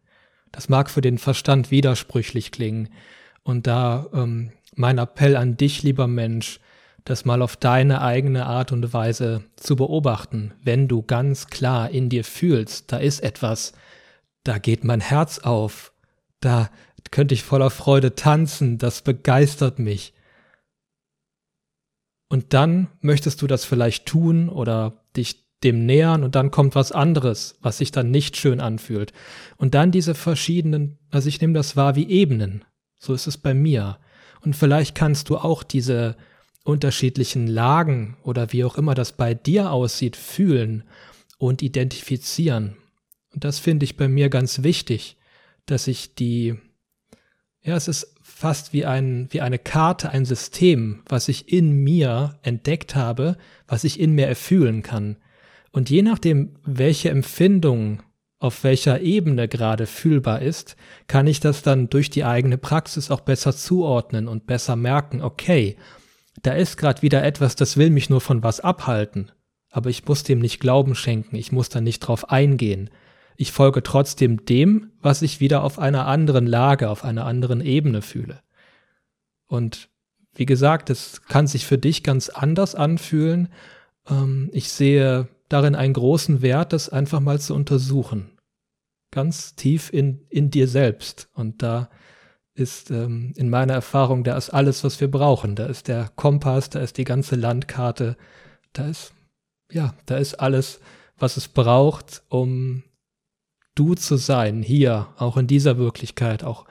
Das 0.50 0.68
mag 0.68 0.90
für 0.90 1.02
den 1.02 1.18
Verstand 1.18 1.70
widersprüchlich 1.70 2.50
klingen. 2.50 2.88
Und 3.44 3.68
da 3.68 4.08
ähm, 4.12 4.50
mein 4.74 4.98
Appell 4.98 5.36
an 5.36 5.56
dich, 5.56 5.84
lieber 5.84 6.08
Mensch, 6.08 6.58
das 7.04 7.24
mal 7.24 7.42
auf 7.42 7.56
deine 7.56 8.02
eigene 8.02 8.46
Art 8.46 8.72
und 8.72 8.92
Weise 8.92 9.44
zu 9.54 9.76
beobachten, 9.76 10.52
wenn 10.64 10.88
du 10.88 11.02
ganz 11.02 11.46
klar 11.46 11.90
in 11.90 12.08
dir 12.08 12.24
fühlst, 12.24 12.90
da 12.90 12.96
ist 12.96 13.20
etwas, 13.20 13.72
da 14.44 14.58
geht 14.58 14.84
mein 14.84 15.00
Herz 15.00 15.38
auf, 15.40 15.92
da 16.40 16.70
könnte 17.10 17.34
ich 17.34 17.42
voller 17.42 17.70
Freude 17.70 18.14
tanzen, 18.14 18.78
das 18.78 19.02
begeistert 19.02 19.78
mich. 19.78 20.14
Und 22.28 22.54
dann 22.54 22.88
möchtest 23.00 23.42
du 23.42 23.46
das 23.46 23.64
vielleicht 23.64 24.06
tun 24.06 24.48
oder 24.48 25.04
dich 25.16 25.44
dem 25.62 25.86
nähern 25.86 26.24
und 26.24 26.34
dann 26.34 26.50
kommt 26.50 26.74
was 26.74 26.90
anderes, 26.90 27.56
was 27.60 27.78
sich 27.78 27.92
dann 27.92 28.10
nicht 28.10 28.36
schön 28.36 28.60
anfühlt. 28.60 29.12
Und 29.56 29.74
dann 29.74 29.92
diese 29.92 30.14
verschiedenen, 30.14 30.98
also 31.10 31.28
ich 31.28 31.40
nehme 31.40 31.52
das 31.52 31.76
wahr 31.76 31.94
wie 31.94 32.08
Ebenen. 32.08 32.64
So 32.98 33.14
ist 33.14 33.26
es 33.26 33.36
bei 33.36 33.54
mir. 33.54 33.98
Und 34.40 34.56
vielleicht 34.56 34.94
kannst 34.94 35.28
du 35.28 35.36
auch 35.36 35.62
diese 35.62 36.16
unterschiedlichen 36.64 37.46
Lagen 37.46 38.16
oder 38.22 38.52
wie 38.52 38.64
auch 38.64 38.76
immer 38.76 38.94
das 38.94 39.12
bei 39.12 39.34
dir 39.34 39.70
aussieht, 39.70 40.16
fühlen 40.16 40.84
und 41.38 41.62
identifizieren. 41.62 42.76
Und 43.32 43.44
das 43.44 43.58
finde 43.58 43.84
ich 43.84 43.96
bei 43.96 44.08
mir 44.08 44.28
ganz 44.28 44.62
wichtig, 44.62 45.16
dass 45.66 45.86
ich 45.86 46.14
die, 46.14 46.54
ja, 47.62 47.76
es 47.76 47.88
ist 47.88 48.14
fast 48.22 48.72
wie, 48.72 48.84
ein, 48.84 49.28
wie 49.30 49.40
eine 49.40 49.58
Karte, 49.58 50.10
ein 50.10 50.24
System, 50.24 51.02
was 51.08 51.28
ich 51.28 51.52
in 51.52 51.72
mir 51.72 52.38
entdeckt 52.42 52.94
habe, 52.94 53.36
was 53.66 53.84
ich 53.84 54.00
in 54.00 54.12
mir 54.12 54.26
erfühlen 54.26 54.82
kann. 54.82 55.16
Und 55.70 55.88
je 55.88 56.02
nachdem, 56.02 56.56
welche 56.64 57.10
Empfindung 57.10 58.02
auf 58.38 58.64
welcher 58.64 59.00
Ebene 59.00 59.46
gerade 59.46 59.86
fühlbar 59.86 60.42
ist, 60.42 60.76
kann 61.06 61.28
ich 61.28 61.38
das 61.38 61.62
dann 61.62 61.88
durch 61.88 62.10
die 62.10 62.24
eigene 62.24 62.58
Praxis 62.58 63.10
auch 63.10 63.20
besser 63.20 63.54
zuordnen 63.54 64.26
und 64.26 64.46
besser 64.46 64.74
merken, 64.74 65.22
okay, 65.22 65.76
da 66.42 66.52
ist 66.52 66.76
gerade 66.76 67.02
wieder 67.02 67.22
etwas, 67.22 67.54
das 67.54 67.76
will 67.76 67.90
mich 67.90 68.10
nur 68.10 68.20
von 68.20 68.42
was 68.42 68.58
abhalten, 68.58 69.30
aber 69.70 69.90
ich 69.90 70.04
muss 70.06 70.24
dem 70.24 70.40
nicht 70.40 70.58
Glauben 70.58 70.96
schenken, 70.96 71.36
ich 71.36 71.52
muss 71.52 71.68
da 71.68 71.80
nicht 71.80 72.00
drauf 72.00 72.30
eingehen, 72.30 72.90
ich 73.36 73.52
folge 73.52 73.82
trotzdem 73.82 74.44
dem, 74.44 74.92
was 75.00 75.22
ich 75.22 75.40
wieder 75.40 75.62
auf 75.64 75.78
einer 75.78 76.06
anderen 76.06 76.46
Lage, 76.46 76.90
auf 76.90 77.04
einer 77.04 77.26
anderen 77.26 77.60
Ebene 77.60 78.02
fühle. 78.02 78.40
Und 79.46 79.88
wie 80.34 80.46
gesagt, 80.46 80.90
es 80.90 81.22
kann 81.22 81.46
sich 81.46 81.66
für 81.66 81.78
dich 81.78 82.02
ganz 82.02 82.28
anders 82.28 82.74
anfühlen. 82.74 83.48
Ähm, 84.08 84.50
ich 84.52 84.70
sehe 84.70 85.28
darin 85.48 85.74
einen 85.74 85.92
großen 85.92 86.40
Wert, 86.42 86.72
das 86.72 86.88
einfach 86.88 87.20
mal 87.20 87.40
zu 87.40 87.54
untersuchen. 87.54 88.30
Ganz 89.10 89.54
tief 89.54 89.92
in, 89.92 90.24
in 90.30 90.50
dir 90.50 90.68
selbst. 90.68 91.28
Und 91.34 91.62
da 91.62 91.90
ist 92.54 92.90
ähm, 92.90 93.32
in 93.36 93.50
meiner 93.50 93.74
Erfahrung, 93.74 94.24
da 94.24 94.36
ist 94.36 94.50
alles, 94.50 94.84
was 94.84 95.00
wir 95.00 95.10
brauchen. 95.10 95.54
Da 95.54 95.66
ist 95.66 95.88
der 95.88 96.10
Kompass, 96.16 96.70
da 96.70 96.80
ist 96.80 96.96
die 96.96 97.04
ganze 97.04 97.36
Landkarte, 97.36 98.16
da 98.72 98.88
ist, 98.88 99.12
ja, 99.70 99.94
da 100.06 100.16
ist 100.16 100.34
alles, 100.34 100.80
was 101.18 101.36
es 101.36 101.48
braucht, 101.48 102.22
um 102.28 102.84
du 103.74 103.94
zu 103.94 104.16
sein, 104.16 104.62
hier, 104.62 105.08
auch 105.16 105.36
in 105.36 105.46
dieser 105.46 105.78
Wirklichkeit, 105.78 106.44
auch 106.44 106.66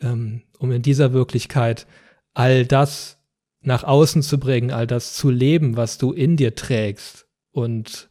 ähm, 0.00 0.42
um 0.58 0.72
in 0.72 0.82
dieser 0.82 1.12
Wirklichkeit 1.12 1.86
all 2.34 2.64
das 2.64 3.18
nach 3.60 3.84
außen 3.84 4.22
zu 4.22 4.38
bringen, 4.38 4.70
all 4.70 4.86
das 4.86 5.14
zu 5.14 5.30
leben, 5.30 5.76
was 5.76 5.98
du 5.98 6.12
in 6.12 6.36
dir 6.36 6.54
trägst 6.54 7.26
und 7.50 8.08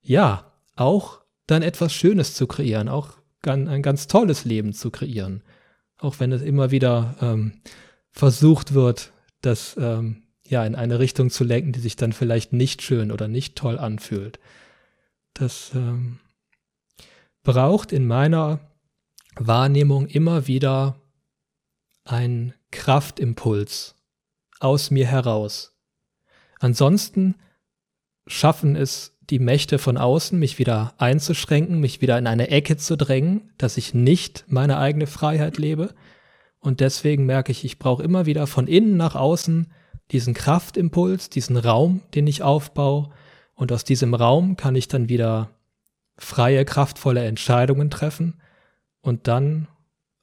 ja, 0.00 0.52
auch 0.76 1.22
dann 1.46 1.62
etwas 1.62 1.92
Schönes 1.92 2.34
zu 2.34 2.46
kreieren, 2.46 2.88
auch 2.88 3.12
ein 3.46 3.82
ganz 3.82 4.06
tolles 4.08 4.44
Leben 4.44 4.72
zu 4.72 4.90
kreieren, 4.90 5.42
auch 5.98 6.20
wenn 6.20 6.32
es 6.32 6.42
immer 6.42 6.70
wieder 6.70 7.16
ähm, 7.20 7.62
versucht 8.10 8.74
wird, 8.74 9.12
das 9.40 9.76
ähm, 9.78 10.24
ja 10.46 10.64
in 10.64 10.74
eine 10.74 10.98
Richtung 10.98 11.30
zu 11.30 11.44
lenken, 11.44 11.72
die 11.72 11.80
sich 11.80 11.96
dann 11.96 12.12
vielleicht 12.12 12.52
nicht 12.52 12.82
schön 12.82 13.10
oder 13.10 13.28
nicht 13.28 13.56
toll 13.56 13.78
anfühlt. 13.78 14.38
Das 15.34 15.72
ähm, 15.74 16.18
braucht 17.48 17.92
in 17.92 18.06
meiner 18.06 18.60
Wahrnehmung 19.36 20.06
immer 20.06 20.46
wieder 20.46 21.00
ein 22.04 22.52
Kraftimpuls 22.70 23.94
aus 24.60 24.90
mir 24.90 25.06
heraus. 25.06 25.74
Ansonsten 26.60 27.36
schaffen 28.26 28.76
es 28.76 29.16
die 29.30 29.38
Mächte 29.38 29.78
von 29.78 29.96
außen, 29.96 30.38
mich 30.38 30.58
wieder 30.58 30.92
einzuschränken, 30.98 31.80
mich 31.80 32.02
wieder 32.02 32.18
in 32.18 32.26
eine 32.26 32.50
Ecke 32.50 32.76
zu 32.76 32.98
drängen, 32.98 33.50
dass 33.56 33.78
ich 33.78 33.94
nicht 33.94 34.44
meine 34.48 34.76
eigene 34.76 35.06
Freiheit 35.06 35.56
lebe. 35.56 35.94
Und 36.58 36.80
deswegen 36.80 37.24
merke 37.24 37.50
ich, 37.50 37.64
ich 37.64 37.78
brauche 37.78 38.02
immer 38.02 38.26
wieder 38.26 38.46
von 38.46 38.66
innen 38.66 38.98
nach 38.98 39.14
außen 39.14 39.72
diesen 40.10 40.34
Kraftimpuls, 40.34 41.30
diesen 41.30 41.56
Raum, 41.56 42.02
den 42.14 42.26
ich 42.26 42.42
aufbaue. 42.42 43.08
Und 43.54 43.72
aus 43.72 43.84
diesem 43.84 44.12
Raum 44.12 44.58
kann 44.58 44.76
ich 44.76 44.86
dann 44.88 45.08
wieder 45.08 45.57
freie, 46.18 46.64
kraftvolle 46.64 47.24
Entscheidungen 47.24 47.90
treffen 47.90 48.40
und 49.00 49.28
dann 49.28 49.68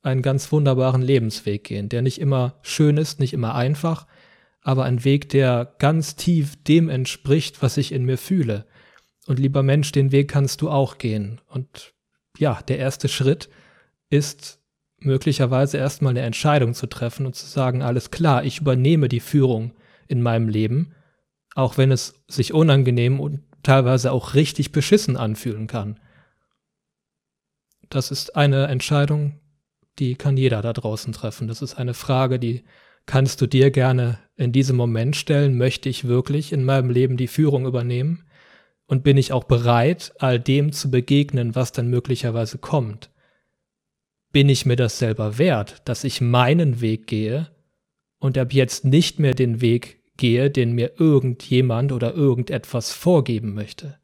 einen 0.02 0.22
ganz 0.22 0.52
wunderbaren 0.52 1.02
Lebensweg 1.02 1.64
gehen, 1.64 1.90
der 1.90 2.02
nicht 2.02 2.22
immer 2.22 2.60
schön 2.62 2.98
ist, 2.98 3.20
nicht 3.20 3.34
immer 3.34 3.56
einfach, 3.56 4.06
aber 4.62 4.84
ein 4.84 5.04
Weg, 5.04 5.30
der 5.30 5.76
ganz 5.80 6.16
tief 6.16 6.62
dem 6.64 6.90
entspricht, 6.90 7.62
was 7.62 7.78
ich 7.78 7.92
in 7.92 8.06
mir 8.06 8.18
fühle. 8.18 8.66
Und 9.26 9.40
lieber 9.40 9.64
Mensch, 9.64 9.92
den 9.92 10.12
Weg 10.12 10.30
kannst 10.30 10.62
du 10.62 10.70
auch 10.70 10.98
gehen. 10.98 11.42
Und 11.48 11.94
ja, 12.38 12.60
der 12.68 12.78
erste 12.78 13.08
Schritt 13.08 13.50
ist 14.10 14.60
möglicherweise 15.00 15.78
erstmal 15.78 16.12
eine 16.12 16.22
Entscheidung 16.22 16.74
zu 16.74 16.88
treffen 16.88 17.26
und 17.26 17.36
zu 17.36 17.46
sagen, 17.46 17.82
alles 17.82 18.12
klar, 18.12 18.44
ich 18.44 18.62
übernehme 18.62 19.08
die 19.08 19.20
Führung 19.20 19.74
in 20.08 20.22
meinem 20.22 20.50
Leben, 20.50 20.94
auch 21.56 21.78
wenn 21.78 21.92
es 21.92 22.24
sich 22.28 22.54
unangenehm 22.54 23.20
und 23.20 23.45
teilweise 23.66 24.12
auch 24.12 24.34
richtig 24.34 24.72
beschissen 24.72 25.18
anfühlen 25.18 25.68
kann. 25.68 26.00
Das 27.90 28.12
ist 28.12 28.36
eine 28.36 28.68
Entscheidung, 28.68 29.40
die 30.00 30.16
kann 30.16 30.38
jeder 30.38 30.62
da 30.62 30.74
draußen 30.74 31.14
treffen. 31.14 31.48
Das 31.48 31.62
ist 31.62 31.76
eine 31.76 31.94
Frage, 31.94 32.40
die 32.40 32.64
kannst 33.06 33.42
du 33.42 33.48
dir 33.48 33.72
gerne 33.72 34.20
in 34.36 34.52
diesem 34.52 34.76
Moment 34.76 35.16
stellen. 35.16 35.58
Möchte 35.58 35.90
ich 35.90 36.08
wirklich 36.08 36.52
in 36.52 36.64
meinem 36.64 36.90
Leben 36.90 37.18
die 37.18 37.28
Führung 37.28 37.66
übernehmen? 37.66 38.24
Und 38.88 39.04
bin 39.04 39.18
ich 39.18 39.34
auch 39.34 39.46
bereit, 39.46 40.14
all 40.20 40.40
dem 40.40 40.72
zu 40.72 40.92
begegnen, 40.92 41.56
was 41.56 41.72
dann 41.72 41.90
möglicherweise 41.90 42.60
kommt? 42.60 43.10
Bin 44.32 44.48
ich 44.48 44.66
mir 44.66 44.76
das 44.76 45.00
selber 45.00 45.40
wert, 45.40 45.82
dass 45.86 46.04
ich 46.04 46.22
meinen 46.22 46.82
Weg 46.82 47.08
gehe 47.08 47.50
und 48.20 48.38
ab 48.38 48.54
jetzt 48.54 48.86
nicht 48.86 49.18
mehr 49.18 49.34
den 49.34 49.60
Weg 49.62 50.05
gehe, 50.18 50.50
den 50.50 50.74
mir 50.74 51.00
irgendjemand 51.00 51.92
oder 51.92 52.14
irgendetwas 52.14 52.92
vorgeben 52.92 53.54
möchte? 53.54 53.98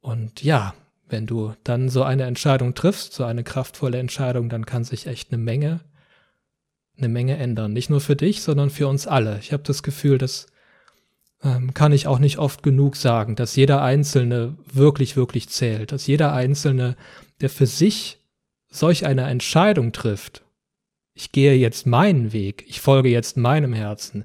Und 0.00 0.42
ja, 0.42 0.74
wenn 1.08 1.26
du 1.26 1.54
dann 1.64 1.88
so 1.88 2.02
eine 2.02 2.24
Entscheidung 2.24 2.74
triffst, 2.74 3.12
so 3.12 3.24
eine 3.24 3.44
kraftvolle 3.44 3.98
Entscheidung, 3.98 4.48
dann 4.48 4.66
kann 4.66 4.84
sich 4.84 5.06
echt 5.06 5.32
eine 5.32 5.42
Menge, 5.42 5.80
eine 6.96 7.08
Menge 7.08 7.36
ändern. 7.36 7.72
Nicht 7.72 7.90
nur 7.90 8.00
für 8.00 8.16
dich, 8.16 8.42
sondern 8.42 8.70
für 8.70 8.88
uns 8.88 9.06
alle. 9.06 9.38
Ich 9.40 9.52
habe 9.52 9.62
das 9.62 9.82
Gefühl, 9.82 10.18
das 10.18 10.46
ähm, 11.42 11.72
kann 11.74 11.92
ich 11.92 12.06
auch 12.06 12.18
nicht 12.18 12.38
oft 12.38 12.62
genug 12.62 12.96
sagen, 12.96 13.36
dass 13.36 13.56
jeder 13.56 13.82
Einzelne 13.82 14.56
wirklich, 14.72 15.16
wirklich 15.16 15.48
zählt, 15.48 15.92
dass 15.92 16.06
jeder 16.06 16.32
Einzelne 16.32 16.96
der 17.40 17.50
für 17.50 17.66
sich 17.66 18.18
solch 18.68 19.06
eine 19.06 19.28
Entscheidung 19.28 19.92
trifft, 19.92 20.42
ich 21.18 21.32
gehe 21.32 21.54
jetzt 21.54 21.84
meinen 21.84 22.32
Weg, 22.32 22.64
ich 22.68 22.80
folge 22.80 23.08
jetzt 23.08 23.36
meinem 23.36 23.72
Herzen, 23.72 24.24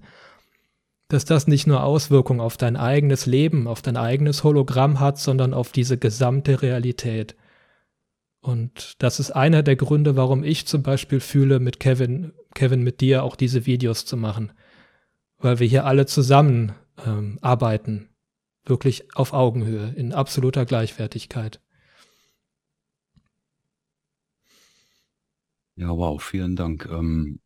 dass 1.07 1.25
das 1.25 1.47
nicht 1.47 1.65
nur 1.65 1.83
Auswirkungen 1.83 2.39
auf 2.39 2.55
dein 2.55 2.75
eigenes 2.75 3.25
Leben, 3.25 3.67
auf 3.67 3.81
dein 3.81 3.97
eigenes 3.97 4.43
Hologramm 4.43 4.99
hat, 4.99 5.17
sondern 5.17 5.55
auf 5.55 5.71
diese 5.71 5.97
gesamte 5.97 6.61
Realität. 6.61 7.35
Und 8.41 9.01
das 9.01 9.19
ist 9.19 9.31
einer 9.31 9.63
der 9.63 9.75
Gründe, 9.75 10.15
warum 10.15 10.43
ich 10.43 10.67
zum 10.67 10.83
Beispiel 10.83 11.19
fühle, 11.19 11.59
mit 11.59 11.79
Kevin, 11.79 12.33
Kevin, 12.53 12.83
mit 12.83 13.01
dir 13.01 13.23
auch 13.23 13.35
diese 13.35 13.65
Videos 13.65 14.05
zu 14.05 14.15
machen. 14.15 14.51
Weil 15.39 15.57
wir 15.57 15.67
hier 15.67 15.85
alle 15.85 16.05
zusammen 16.05 16.73
ähm, 17.07 17.39
arbeiten. 17.41 18.09
Wirklich 18.65 19.15
auf 19.15 19.33
Augenhöhe, 19.33 19.93
in 19.95 20.13
absoluter 20.13 20.65
Gleichwertigkeit. 20.65 21.59
Ja, 25.75 25.89
wow, 25.89 26.19
vielen 26.21 26.55
Dank. 26.55 26.85
Ähm, 26.89 27.39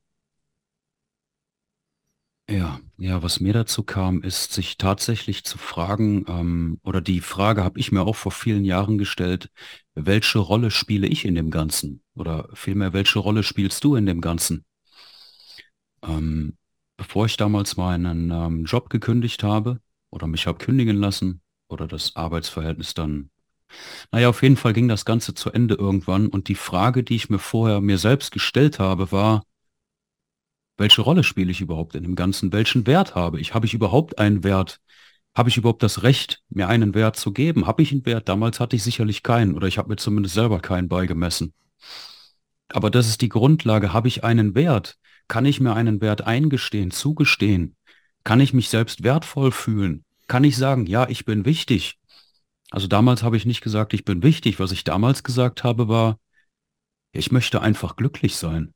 ja, 2.49 2.79
ja, 2.97 3.21
was 3.23 3.39
mir 3.41 3.53
dazu 3.53 3.83
kam, 3.83 4.21
ist, 4.23 4.53
sich 4.53 4.77
tatsächlich 4.77 5.43
zu 5.43 5.57
fragen, 5.57 6.25
ähm, 6.29 6.79
oder 6.83 7.01
die 7.01 7.19
Frage 7.19 7.63
habe 7.63 7.79
ich 7.79 7.91
mir 7.91 8.01
auch 8.03 8.15
vor 8.15 8.31
vielen 8.31 8.63
Jahren 8.63 8.97
gestellt, 8.97 9.49
welche 9.95 10.39
Rolle 10.39 10.71
spiele 10.71 11.07
ich 11.07 11.25
in 11.25 11.35
dem 11.35 11.51
Ganzen? 11.51 12.03
Oder 12.15 12.47
vielmehr, 12.53 12.93
welche 12.93 13.19
Rolle 13.19 13.43
spielst 13.43 13.83
du 13.83 13.95
in 13.95 14.05
dem 14.05 14.21
Ganzen? 14.21 14.65
Ähm, 16.03 16.57
bevor 16.97 17.25
ich 17.25 17.37
damals 17.37 17.77
meinen 17.77 18.31
ähm, 18.31 18.65
Job 18.65 18.89
gekündigt 18.89 19.43
habe 19.43 19.79
oder 20.09 20.27
mich 20.27 20.47
habe 20.47 20.57
kündigen 20.57 20.97
lassen 20.97 21.41
oder 21.67 21.87
das 21.87 22.15
Arbeitsverhältnis 22.15 22.93
dann 22.93 23.29
naja, 24.11 24.29
auf 24.29 24.41
jeden 24.43 24.57
Fall 24.57 24.73
ging 24.73 24.87
das 24.87 25.05
Ganze 25.05 25.33
zu 25.33 25.51
Ende 25.51 25.75
irgendwann 25.75 26.27
und 26.27 26.47
die 26.47 26.55
Frage, 26.55 27.03
die 27.03 27.15
ich 27.15 27.29
mir 27.29 27.39
vorher 27.39 27.81
mir 27.81 27.97
selbst 27.97 28.31
gestellt 28.31 28.79
habe, 28.79 29.11
war, 29.11 29.43
welche 30.77 31.01
Rolle 31.01 31.23
spiele 31.23 31.51
ich 31.51 31.61
überhaupt 31.61 31.95
in 31.95 32.03
dem 32.03 32.15
Ganzen? 32.15 32.53
Welchen 32.53 32.85
Wert 32.85 33.15
habe 33.15 33.39
ich? 33.39 33.53
Habe 33.53 33.65
ich 33.65 33.73
überhaupt 33.73 34.19
einen 34.19 34.43
Wert? 34.43 34.79
Habe 35.35 35.49
ich 35.49 35.57
überhaupt 35.57 35.83
das 35.83 36.03
Recht, 36.03 36.41
mir 36.49 36.67
einen 36.67 36.93
Wert 36.93 37.15
zu 37.15 37.31
geben? 37.31 37.67
Habe 37.67 37.81
ich 37.81 37.91
einen 37.91 38.05
Wert? 38.05 38.29
Damals 38.29 38.59
hatte 38.59 38.75
ich 38.75 38.83
sicherlich 38.83 39.23
keinen 39.23 39.55
oder 39.55 39.67
ich 39.67 39.77
habe 39.77 39.89
mir 39.89 39.97
zumindest 39.97 40.35
selber 40.35 40.59
keinen 40.59 40.87
beigemessen. 40.87 41.53
Aber 42.69 42.89
das 42.89 43.07
ist 43.07 43.21
die 43.21 43.29
Grundlage. 43.29 43.93
Habe 43.93 44.07
ich 44.07 44.23
einen 44.23 44.55
Wert? 44.55 44.97
Kann 45.27 45.45
ich 45.45 45.59
mir 45.59 45.73
einen 45.73 46.01
Wert 46.01 46.21
eingestehen, 46.21 46.91
zugestehen? 46.91 47.75
Kann 48.23 48.39
ich 48.39 48.53
mich 48.53 48.69
selbst 48.69 49.03
wertvoll 49.03 49.51
fühlen? 49.51 50.05
Kann 50.27 50.43
ich 50.43 50.57
sagen, 50.57 50.85
ja, 50.85 51.07
ich 51.07 51.25
bin 51.25 51.45
wichtig? 51.45 51.97
Also 52.69 52.87
damals 52.87 53.23
habe 53.23 53.37
ich 53.37 53.45
nicht 53.45 53.61
gesagt, 53.61 53.93
ich 53.93 54.03
bin 54.03 54.23
wichtig. 54.23 54.59
Was 54.59 54.71
ich 54.71 54.83
damals 54.83 55.23
gesagt 55.23 55.63
habe, 55.63 55.87
war, 55.87 56.19
ich 57.11 57.31
möchte 57.31 57.61
einfach 57.61 57.95
glücklich 57.95 58.35
sein. 58.35 58.73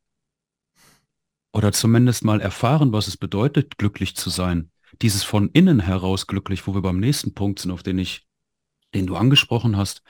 Oder 1.54 1.74
zumindest 1.74 2.24
mal 2.24 2.40
erfahren, 2.40 2.94
was 2.94 3.08
es 3.08 3.18
bedeutet, 3.18 3.78
glücklich 3.78 4.16
zu 4.16 4.30
sein. 4.30 4.72
Dieses 5.02 5.24
von 5.24 5.50
innen 5.50 5.82
heraus 5.82 6.28
glücklich, 6.28 6.66
wo 6.66 6.74
wir 6.74 6.82
beim 6.82 7.00
nächsten 7.00 7.34
Punkt 7.34 7.60
sind, 7.60 7.72
auf 7.72 7.84
den 7.84 8.00
ich, 8.00 8.26
den 8.94 9.08
du 9.08 9.16
angesprochen 9.16 9.76
hast. 9.76 10.02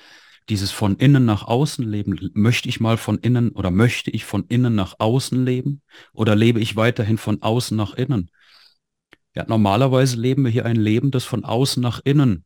Dieses 0.49 0.71
von 0.71 0.97
innen 0.97 1.25
nach 1.25 1.43
außen 1.43 1.87
leben. 1.87 2.31
Möchte 2.33 2.69
ich 2.69 2.79
mal 2.79 2.97
von 2.97 3.17
innen 3.17 3.51
oder 3.51 3.71
möchte 3.71 4.11
ich 4.11 4.25
von 4.25 4.45
innen 4.47 4.75
nach 4.75 4.95
außen 4.99 5.43
leben? 5.43 5.81
Oder 6.13 6.35
lebe 6.35 6.59
ich 6.59 6.75
weiterhin 6.75 7.17
von 7.17 7.41
außen 7.41 7.75
nach 7.75 7.93
innen? 7.93 8.29
Ja, 9.33 9.45
normalerweise 9.47 10.17
leben 10.17 10.43
wir 10.43 10.51
hier 10.51 10.65
ein 10.65 10.75
Leben, 10.75 11.09
das 11.09 11.23
von 11.23 11.45
außen 11.45 11.81
nach 11.81 12.01
innen 12.03 12.45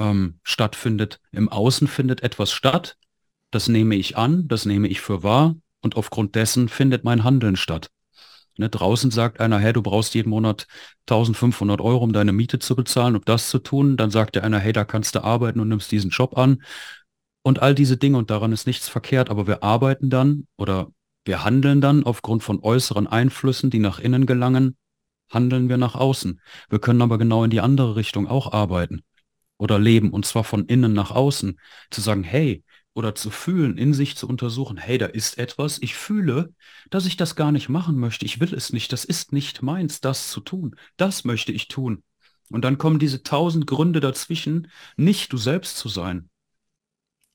ähm, 0.00 0.40
stattfindet. 0.42 1.20
Im 1.30 1.48
Außen 1.48 1.86
findet 1.86 2.22
etwas 2.22 2.50
statt, 2.50 2.96
das 3.50 3.68
nehme 3.68 3.96
ich 3.96 4.16
an, 4.16 4.48
das 4.48 4.64
nehme 4.64 4.88
ich 4.88 5.00
für 5.00 5.22
wahr 5.22 5.56
und 5.82 5.96
aufgrund 5.96 6.34
dessen 6.34 6.68
findet 6.68 7.04
mein 7.04 7.24
Handeln 7.24 7.56
statt. 7.56 7.90
Ne, 8.58 8.68
draußen 8.68 9.10
sagt 9.10 9.40
einer, 9.40 9.58
hey, 9.58 9.72
du 9.72 9.82
brauchst 9.82 10.14
jeden 10.14 10.30
Monat 10.30 10.66
1500 11.08 11.80
Euro, 11.80 12.04
um 12.04 12.12
deine 12.12 12.32
Miete 12.32 12.58
zu 12.58 12.76
bezahlen, 12.76 13.16
um 13.16 13.22
das 13.24 13.48
zu 13.48 13.58
tun. 13.58 13.96
Dann 13.96 14.10
sagt 14.10 14.34
der 14.34 14.44
einer, 14.44 14.58
hey, 14.58 14.72
da 14.72 14.84
kannst 14.84 15.14
du 15.14 15.24
arbeiten 15.24 15.60
und 15.60 15.68
nimmst 15.68 15.90
diesen 15.92 16.10
Job 16.10 16.36
an. 16.36 16.62
Und 17.42 17.62
all 17.62 17.74
diese 17.74 17.96
Dinge 17.96 18.18
und 18.18 18.30
daran 18.30 18.52
ist 18.52 18.66
nichts 18.66 18.88
verkehrt, 18.88 19.30
aber 19.30 19.46
wir 19.46 19.62
arbeiten 19.62 20.10
dann 20.10 20.46
oder 20.58 20.88
wir 21.24 21.44
handeln 21.44 21.80
dann 21.80 22.04
aufgrund 22.04 22.42
von 22.42 22.60
äußeren 22.60 23.06
Einflüssen, 23.06 23.70
die 23.70 23.78
nach 23.78 23.98
innen 23.98 24.26
gelangen, 24.26 24.76
handeln 25.30 25.68
wir 25.68 25.76
nach 25.76 25.94
außen. 25.94 26.40
Wir 26.68 26.80
können 26.80 27.02
aber 27.02 27.18
genau 27.18 27.44
in 27.44 27.50
die 27.50 27.60
andere 27.60 27.96
Richtung 27.96 28.26
auch 28.26 28.52
arbeiten 28.52 29.02
oder 29.60 29.78
leben 29.78 30.10
und 30.10 30.24
zwar 30.24 30.42
von 30.42 30.64
innen 30.64 30.94
nach 30.94 31.10
außen, 31.10 31.60
zu 31.90 32.00
sagen, 32.00 32.24
hey, 32.24 32.64
oder 32.94 33.14
zu 33.14 33.30
fühlen, 33.30 33.78
in 33.78 33.92
sich 33.94 34.16
zu 34.16 34.26
untersuchen, 34.26 34.76
hey, 34.76 34.98
da 34.98 35.06
ist 35.06 35.38
etwas, 35.38 35.80
ich 35.80 35.94
fühle, 35.94 36.54
dass 36.88 37.06
ich 37.06 37.16
das 37.16 37.36
gar 37.36 37.52
nicht 37.52 37.68
machen 37.68 37.96
möchte, 37.98 38.24
ich 38.24 38.40
will 38.40 38.54
es 38.54 38.72
nicht, 38.72 38.90
das 38.92 39.04
ist 39.04 39.32
nicht 39.32 39.62
meins, 39.62 40.00
das 40.00 40.30
zu 40.30 40.40
tun, 40.40 40.74
das 40.96 41.24
möchte 41.24 41.52
ich 41.52 41.68
tun. 41.68 42.02
Und 42.50 42.64
dann 42.64 42.78
kommen 42.78 42.98
diese 42.98 43.22
tausend 43.22 43.66
Gründe 43.66 44.00
dazwischen, 44.00 44.68
nicht 44.96 45.32
du 45.32 45.36
selbst 45.36 45.76
zu 45.76 45.88
sein. 45.88 46.30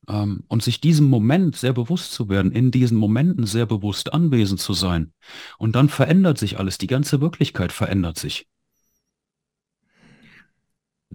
Ähm, 0.10 0.44
und 0.48 0.64
sich 0.64 0.82
diesem 0.82 1.08
Moment 1.08 1.56
sehr 1.56 1.74
bewusst 1.74 2.12
zu 2.12 2.28
werden, 2.28 2.52
in 2.52 2.72
diesen 2.72 2.98
Momenten 2.98 3.46
sehr 3.46 3.68
bewusst 3.68 4.14
anwesend 4.14 4.60
zu 4.60 4.74
sein. 4.74 5.14
Und 5.58 5.76
dann 5.76 5.90
verändert 5.90 6.38
sich 6.38 6.60
alles, 6.60 6.80
die 6.80 6.88
ganze 6.88 7.22
Wirklichkeit 7.22 7.72
verändert 7.72 8.18
sich. 8.18 8.48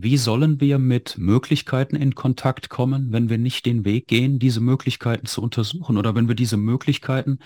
Wie 0.02 0.16
sollen 0.16 0.62
wir 0.62 0.78
mit 0.78 1.18
Möglichkeiten 1.18 1.94
in 1.94 2.14
Kontakt 2.14 2.70
kommen, 2.70 3.12
wenn 3.12 3.28
wir 3.28 3.36
nicht 3.36 3.66
den 3.66 3.84
Weg 3.84 4.06
gehen, 4.06 4.38
diese 4.38 4.62
Möglichkeiten 4.62 5.26
zu 5.26 5.42
untersuchen? 5.42 5.98
Oder 5.98 6.14
wenn 6.14 6.26
wir 6.26 6.34
diese 6.34 6.56
Möglichkeiten, 6.56 7.38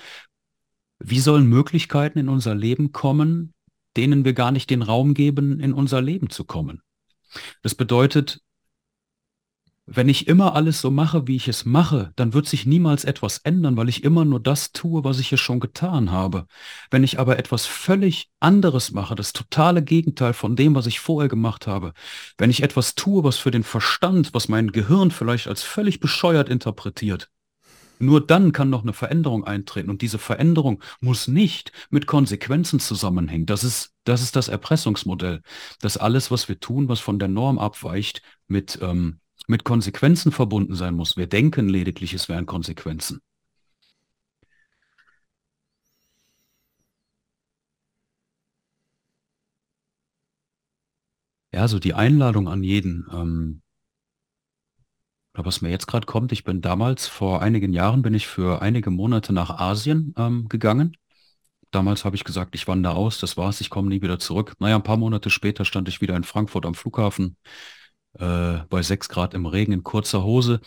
wie 1.01 1.19
sollen 1.19 1.49
Möglichkeiten 1.49 2.21
in 2.21 2.29
unser 2.29 2.55
Leben 2.55 2.93
kommen, 2.93 3.55
denen 3.97 4.25
wir 4.25 4.35
gar 4.35 4.53
nicht 4.53 4.71
den 4.71 4.83
Raum 4.83 5.15
geben, 5.15 5.59
in 5.59 5.73
unser 5.73 6.01
Leben 6.01 6.31
zu 6.31 6.45
kommen? 6.45 6.81
Das 7.63 7.75
bedeutet, 7.75 8.41
wenn 9.87 10.09
ich 10.09 10.29
immer 10.29 10.55
alles 10.55 10.81
so 10.81 10.91
mache, 10.91 11.27
wie 11.27 11.37
ich 11.37 11.47
es 11.47 11.67
mache, 11.67 12.13
dann 12.17 12.33
wird 12.33 12.47
sich 12.47 12.65
niemals 12.65 13.05
etwas 13.05 13.39
ändern, 13.39 13.77
weil 13.77 13.91
ich 13.91 14.03
immer 14.03 14.25
nur 14.25 14.41
das 14.41 14.73
tue, 14.73 15.05
was 15.05 15.19
ich 15.19 15.29
hier 15.29 15.39
schon 15.39 15.61
getan 15.61 16.11
habe. 16.11 16.47
Wenn 16.91 17.05
ich 17.05 17.19
aber 17.19 17.39
etwas 17.39 17.67
völlig 17.67 18.31
anderes 18.41 18.93
mache, 18.93 19.15
das 19.15 19.35
totale 19.35 19.83
Gegenteil 19.83 20.33
von 20.33 20.57
dem, 20.57 20.75
was 20.75 20.87
ich 20.87 21.01
vorher 21.01 21.29
gemacht 21.29 21.67
habe, 21.67 21.93
wenn 22.39 22.51
ich 22.51 22.63
etwas 22.63 22.95
tue, 22.95 23.25
was 23.25 23.37
für 23.37 23.51
den 23.51 23.63
Verstand, 23.63 24.33
was 24.33 24.49
mein 24.49 24.73
Gehirn 24.73 25.11
vielleicht 25.11 25.49
als 25.49 25.63
völlig 25.63 26.01
bescheuert 26.01 26.49
interpretiert, 26.49 27.31
nur 27.99 28.27
dann 28.27 28.53
kann 28.53 28.71
noch 28.71 28.83
eine 28.83 28.93
Veränderung 28.93 29.45
eintreten. 29.45 29.91
Und 29.91 30.03
diese 30.03 30.19
Veränderung 30.19 30.83
muss 31.01 31.29
nicht 31.29 31.73
mit 31.91 32.07
Konsequenzen 32.07 32.81
zusammenhängen. 32.81 33.47
Das 33.47 33.65
ist, 33.65 33.93
das 34.05 34.23
ist 34.23 34.35
das 34.37 34.49
Erpressungsmodell. 34.49 35.43
Dass 35.81 35.97
alles, 35.97 36.31
was 36.31 36.49
wir 36.49 36.59
tun, 36.59 36.89
was 36.89 37.01
von 37.01 37.19
der 37.19 37.29
Norm 37.29 37.59
abweicht, 37.59 38.23
mit 38.49 38.79
ähm, 38.83 39.21
mit 39.47 39.65
Konsequenzen 39.65 40.33
verbunden 40.33 40.75
sein 40.75 40.95
muss. 40.95 41.17
Wir 41.17 41.27
denken 41.27 41.69
lediglich, 41.69 42.15
es 42.15 42.29
wären 42.29 42.47
Konsequenzen. 42.47 43.21
Ja, 51.53 51.69
so 51.69 51.79
die 51.79 51.95
Einladung 51.95 52.49
an 52.49 52.63
jeden. 52.65 53.07
Ähm, 53.13 53.63
was 55.35 55.61
mir 55.61 55.71
jetzt 55.71 55.87
gerade 55.87 56.07
kommt, 56.07 56.33
ich 56.33 56.45
bin 56.45 56.61
damals, 56.61 57.07
vor 57.07 57.43
einigen 57.43 57.73
Jahren, 57.73 58.03
bin 58.03 58.15
ich 58.15 58.27
für 58.27 58.63
einige 58.63 58.91
Monate 58.91 59.33
nach 59.33 59.51
Asien 59.51 60.15
ähm, 60.17 60.49
gegangen. 60.49 60.97
Damals 61.71 62.05
habe 62.05 62.17
ich 62.17 62.25
gesagt, 62.25 62.55
ich 62.55 62.69
wandere 62.69 62.95
aus, 62.95 63.19
das 63.19 63.37
war's, 63.37 63.61
ich 63.61 63.71
komme 63.71 63.89
nie 63.89 64.03
wieder 64.03 64.19
zurück. 64.19 64.55
Naja, 64.61 64.77
ein 64.77 64.83
paar 64.85 64.97
Monate 64.97 65.31
später 65.31 65.65
stand 65.65 65.89
ich 65.89 66.01
wieder 66.01 66.17
in 66.17 66.25
Frankfurt 66.25 66.67
am 66.67 66.75
Flughafen 66.75 67.37
äh, 68.19 68.59
bei 68.69 68.83
6 68.83 69.09
Grad 69.09 69.35
im 69.35 69.47
Regen 69.47 69.73
in 69.73 69.83
kurzer 69.83 70.25
Hose. 70.25 70.61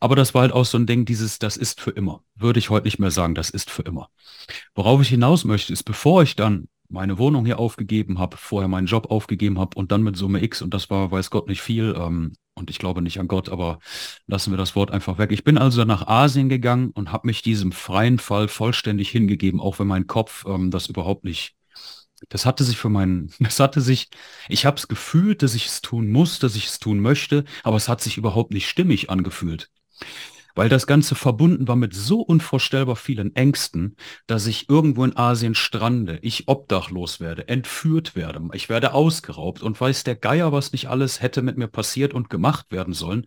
Aber 0.00 0.16
das 0.16 0.34
war 0.34 0.42
halt 0.42 0.52
auch 0.52 0.64
so 0.64 0.78
ein 0.78 0.86
Ding, 0.86 1.04
dieses, 1.04 1.38
das 1.38 1.56
ist 1.56 1.80
für 1.80 1.90
immer. 1.90 2.22
Würde 2.34 2.58
ich 2.58 2.70
heute 2.70 2.86
nicht 2.86 2.98
mehr 2.98 3.10
sagen, 3.10 3.34
das 3.34 3.50
ist 3.50 3.70
für 3.70 3.82
immer. 3.82 4.10
Worauf 4.74 5.00
ich 5.00 5.08
hinaus 5.08 5.44
möchte, 5.44 5.72
ist, 5.72 5.84
bevor 5.84 6.22
ich 6.22 6.36
dann 6.36 6.68
meine 6.88 7.18
Wohnung 7.18 7.44
hier 7.44 7.58
aufgegeben 7.58 8.18
habe, 8.18 8.36
vorher 8.36 8.68
meinen 8.68 8.86
Job 8.86 9.10
aufgegeben 9.10 9.58
habe 9.58 9.76
und 9.76 9.92
dann 9.92 10.02
mit 10.02 10.16
Summe 10.16 10.42
X, 10.42 10.62
und 10.62 10.72
das 10.72 10.88
war, 10.88 11.10
weiß 11.10 11.30
Gott, 11.30 11.48
nicht 11.48 11.60
viel, 11.60 11.94
ähm, 11.98 12.32
und 12.54 12.70
ich 12.70 12.78
glaube 12.78 13.02
nicht 13.02 13.20
an 13.20 13.28
Gott, 13.28 13.48
aber 13.50 13.78
lassen 14.26 14.52
wir 14.52 14.56
das 14.56 14.74
Wort 14.74 14.90
einfach 14.90 15.18
weg. 15.18 15.30
Ich 15.30 15.44
bin 15.44 15.58
also 15.58 15.84
nach 15.84 16.06
Asien 16.06 16.48
gegangen 16.48 16.90
und 16.90 17.12
habe 17.12 17.28
mich 17.28 17.42
diesem 17.42 17.72
freien 17.72 18.18
Fall 18.18 18.48
vollständig 18.48 19.10
hingegeben, 19.10 19.60
auch 19.60 19.78
wenn 19.78 19.86
mein 19.86 20.06
Kopf 20.06 20.44
ähm, 20.46 20.70
das 20.70 20.88
überhaupt 20.88 21.24
nicht 21.24 21.57
das 22.28 22.46
hatte 22.46 22.64
sich 22.64 22.76
für 22.78 22.88
meinen, 22.88 23.32
das 23.40 23.60
hatte 23.60 23.80
sich, 23.80 24.10
ich 24.48 24.66
habe 24.66 24.76
es 24.76 24.88
gefühlt, 24.88 25.42
dass 25.42 25.54
ich 25.54 25.66
es 25.66 25.80
tun 25.80 26.10
muss, 26.10 26.38
dass 26.38 26.56
ich 26.56 26.66
es 26.66 26.78
tun 26.78 27.00
möchte, 27.00 27.44
aber 27.62 27.76
es 27.76 27.88
hat 27.88 28.00
sich 28.00 28.16
überhaupt 28.16 28.52
nicht 28.52 28.68
stimmig 28.68 29.10
angefühlt. 29.10 29.70
Weil 30.54 30.68
das 30.68 30.88
Ganze 30.88 31.14
verbunden 31.14 31.68
war 31.68 31.76
mit 31.76 31.94
so 31.94 32.20
unvorstellbar 32.20 32.96
vielen 32.96 33.36
Ängsten, 33.36 33.96
dass 34.26 34.46
ich 34.48 34.68
irgendwo 34.68 35.04
in 35.04 35.16
Asien 35.16 35.54
strande, 35.54 36.18
ich 36.22 36.48
obdachlos 36.48 37.20
werde, 37.20 37.46
entführt 37.46 38.16
werde, 38.16 38.40
ich 38.52 38.68
werde 38.68 38.92
ausgeraubt 38.92 39.62
und 39.62 39.80
weiß 39.80 40.02
der 40.02 40.16
Geier, 40.16 40.50
was 40.50 40.72
nicht 40.72 40.88
alles 40.88 41.22
hätte 41.22 41.42
mit 41.42 41.58
mir 41.58 41.68
passiert 41.68 42.12
und 42.12 42.28
gemacht 42.28 42.72
werden 42.72 42.92
sollen. 42.92 43.24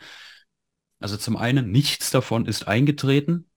Also 0.99 1.17
zum 1.17 1.37
einen, 1.37 1.71
nichts 1.71 2.11
davon 2.11 2.45
ist 2.45 2.67
eingetreten. 2.67 3.50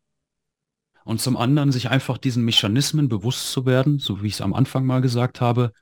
Und 1.05 1.21
zum 1.21 1.37
anderen, 1.37 1.71
sich 1.71 1.91
einfach 1.91 2.19
diesen 2.19 2.45
Mechanismen 2.45 3.09
bewusst 3.09 3.53
zu 3.53 3.67
werden, 3.67 3.99
so 3.99 4.23
wie 4.23 4.29
ich 4.29 4.35
es 4.35 4.41
am 4.41 4.55
Anfang 4.55 4.87
mal 4.87 5.01
gesagt 5.01 5.41
habe, 5.41 5.73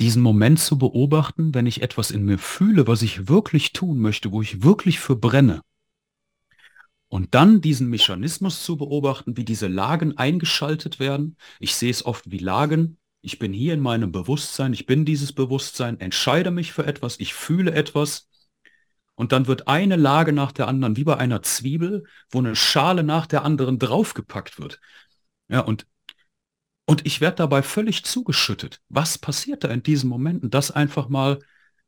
diesen 0.00 0.22
Moment 0.22 0.58
zu 0.58 0.78
beobachten, 0.78 1.54
wenn 1.54 1.66
ich 1.66 1.82
etwas 1.82 2.10
in 2.10 2.24
mir 2.24 2.38
fühle, 2.38 2.86
was 2.86 3.02
ich 3.02 3.28
wirklich 3.28 3.72
tun 3.72 3.98
möchte, 3.98 4.32
wo 4.32 4.42
ich 4.42 4.62
wirklich 4.62 4.98
für 4.98 5.14
brenne. 5.14 5.60
Und 7.08 7.34
dann 7.34 7.60
diesen 7.60 7.90
Mechanismus 7.90 8.64
zu 8.64 8.76
beobachten, 8.76 9.36
wie 9.36 9.44
diese 9.44 9.66
Lagen 9.66 10.16
eingeschaltet 10.16 11.00
werden. 11.00 11.36
Ich 11.58 11.74
sehe 11.74 11.90
es 11.90 12.04
oft 12.06 12.30
wie 12.30 12.38
Lagen. 12.38 12.98
Ich 13.20 13.38
bin 13.38 13.52
hier 13.52 13.74
in 13.74 13.80
meinem 13.80 14.12
Bewusstsein, 14.12 14.72
ich 14.72 14.86
bin 14.86 15.04
dieses 15.04 15.32
Bewusstsein, 15.32 16.00
entscheide 16.00 16.50
mich 16.50 16.72
für 16.72 16.86
etwas, 16.86 17.20
ich 17.20 17.34
fühle 17.34 17.72
etwas. 17.72 18.29
Und 19.20 19.32
dann 19.32 19.46
wird 19.46 19.68
eine 19.68 19.96
Lage 19.96 20.32
nach 20.32 20.50
der 20.50 20.66
anderen, 20.66 20.96
wie 20.96 21.04
bei 21.04 21.18
einer 21.18 21.42
Zwiebel, 21.42 22.04
wo 22.30 22.38
eine 22.38 22.56
Schale 22.56 23.02
nach 23.02 23.26
der 23.26 23.44
anderen 23.44 23.78
draufgepackt 23.78 24.58
wird. 24.58 24.80
Ja, 25.48 25.60
und 25.60 25.86
und 26.86 27.04
ich 27.04 27.20
werde 27.20 27.36
dabei 27.36 27.62
völlig 27.62 28.02
zugeschüttet. 28.06 28.80
Was 28.88 29.18
passiert 29.18 29.62
da 29.62 29.68
in 29.68 29.82
diesen 29.82 30.08
Momenten? 30.08 30.48
Das 30.48 30.70
einfach 30.70 31.10
mal 31.10 31.38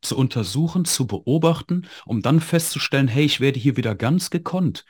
zu 0.03 0.15
untersuchen, 0.15 0.85
zu 0.85 1.07
beobachten, 1.07 1.89
um 2.05 2.21
dann 2.21 2.39
festzustellen, 2.39 3.09
hey, 3.09 3.25
ich 3.25 3.41
werde 3.41 3.59
hier 3.59 3.79
wieder 3.79 3.95
ganz 3.95 4.29
gekonnt 4.29 4.85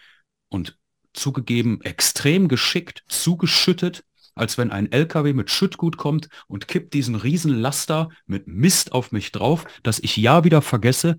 und 0.48 0.76
zugegeben 1.12 1.80
extrem 1.82 2.48
geschickt, 2.48 3.04
zugeschüttet, 3.06 4.04
als 4.34 4.58
wenn 4.58 4.72
ein 4.72 4.90
LKW 4.90 5.32
mit 5.32 5.48
Schüttgut 5.48 5.96
kommt 5.96 6.28
und 6.48 6.66
kippt 6.66 6.92
diesen 6.92 7.14
riesen 7.14 7.54
Laster 7.54 8.08
mit 8.26 8.48
Mist 8.48 8.90
auf 8.90 9.12
mich 9.12 9.30
drauf, 9.30 9.64
dass 9.84 10.00
ich 10.00 10.16
ja 10.16 10.42
wieder 10.42 10.60
vergesse, 10.60 11.18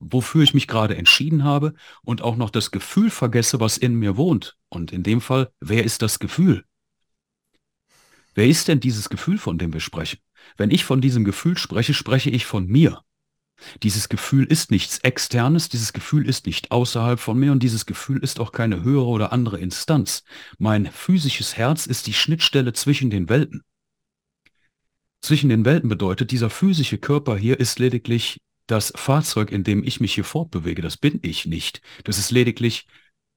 wofür 0.00 0.42
ich 0.42 0.54
mich 0.54 0.66
gerade 0.66 0.96
entschieden 0.96 1.44
habe 1.44 1.74
und 2.02 2.22
auch 2.22 2.36
noch 2.36 2.50
das 2.50 2.70
Gefühl 2.70 3.10
vergesse, 3.10 3.60
was 3.60 3.78
in 3.78 3.94
mir 3.94 4.16
wohnt. 4.16 4.56
Und 4.68 4.92
in 4.92 5.02
dem 5.02 5.20
Fall, 5.20 5.50
wer 5.60 5.84
ist 5.84 6.02
das 6.02 6.18
Gefühl? 6.18 6.64
Wer 8.34 8.46
ist 8.46 8.68
denn 8.68 8.80
dieses 8.80 9.08
Gefühl, 9.08 9.38
von 9.38 9.58
dem 9.58 9.72
wir 9.72 9.80
sprechen? 9.80 10.18
Wenn 10.56 10.70
ich 10.70 10.84
von 10.84 11.00
diesem 11.00 11.24
Gefühl 11.24 11.58
spreche, 11.58 11.94
spreche 11.94 12.30
ich 12.30 12.46
von 12.46 12.66
mir. 12.66 13.02
Dieses 13.82 14.08
Gefühl 14.08 14.44
ist 14.44 14.70
nichts 14.70 14.98
Externes, 14.98 15.68
dieses 15.68 15.92
Gefühl 15.92 16.28
ist 16.28 16.46
nicht 16.46 16.70
außerhalb 16.70 17.18
von 17.18 17.38
mir 17.38 17.50
und 17.50 17.62
dieses 17.62 17.86
Gefühl 17.86 18.22
ist 18.22 18.38
auch 18.38 18.52
keine 18.52 18.84
höhere 18.84 19.06
oder 19.06 19.32
andere 19.32 19.58
Instanz. 19.58 20.22
Mein 20.58 20.86
physisches 20.86 21.56
Herz 21.56 21.86
ist 21.86 22.06
die 22.06 22.12
Schnittstelle 22.12 22.72
zwischen 22.72 23.10
den 23.10 23.28
Welten. 23.28 23.64
Zwischen 25.20 25.48
den 25.48 25.64
Welten 25.64 25.88
bedeutet, 25.88 26.30
dieser 26.30 26.50
physische 26.50 26.98
Körper 26.98 27.36
hier 27.36 27.58
ist 27.58 27.80
lediglich 27.80 28.40
das 28.68 28.92
Fahrzeug, 28.94 29.50
in 29.50 29.64
dem 29.64 29.82
ich 29.82 29.98
mich 29.98 30.14
hier 30.14 30.24
fortbewege. 30.24 30.82
Das 30.82 30.96
bin 30.96 31.18
ich 31.22 31.46
nicht. 31.46 31.80
Das 32.04 32.18
ist 32.18 32.30
lediglich 32.30 32.86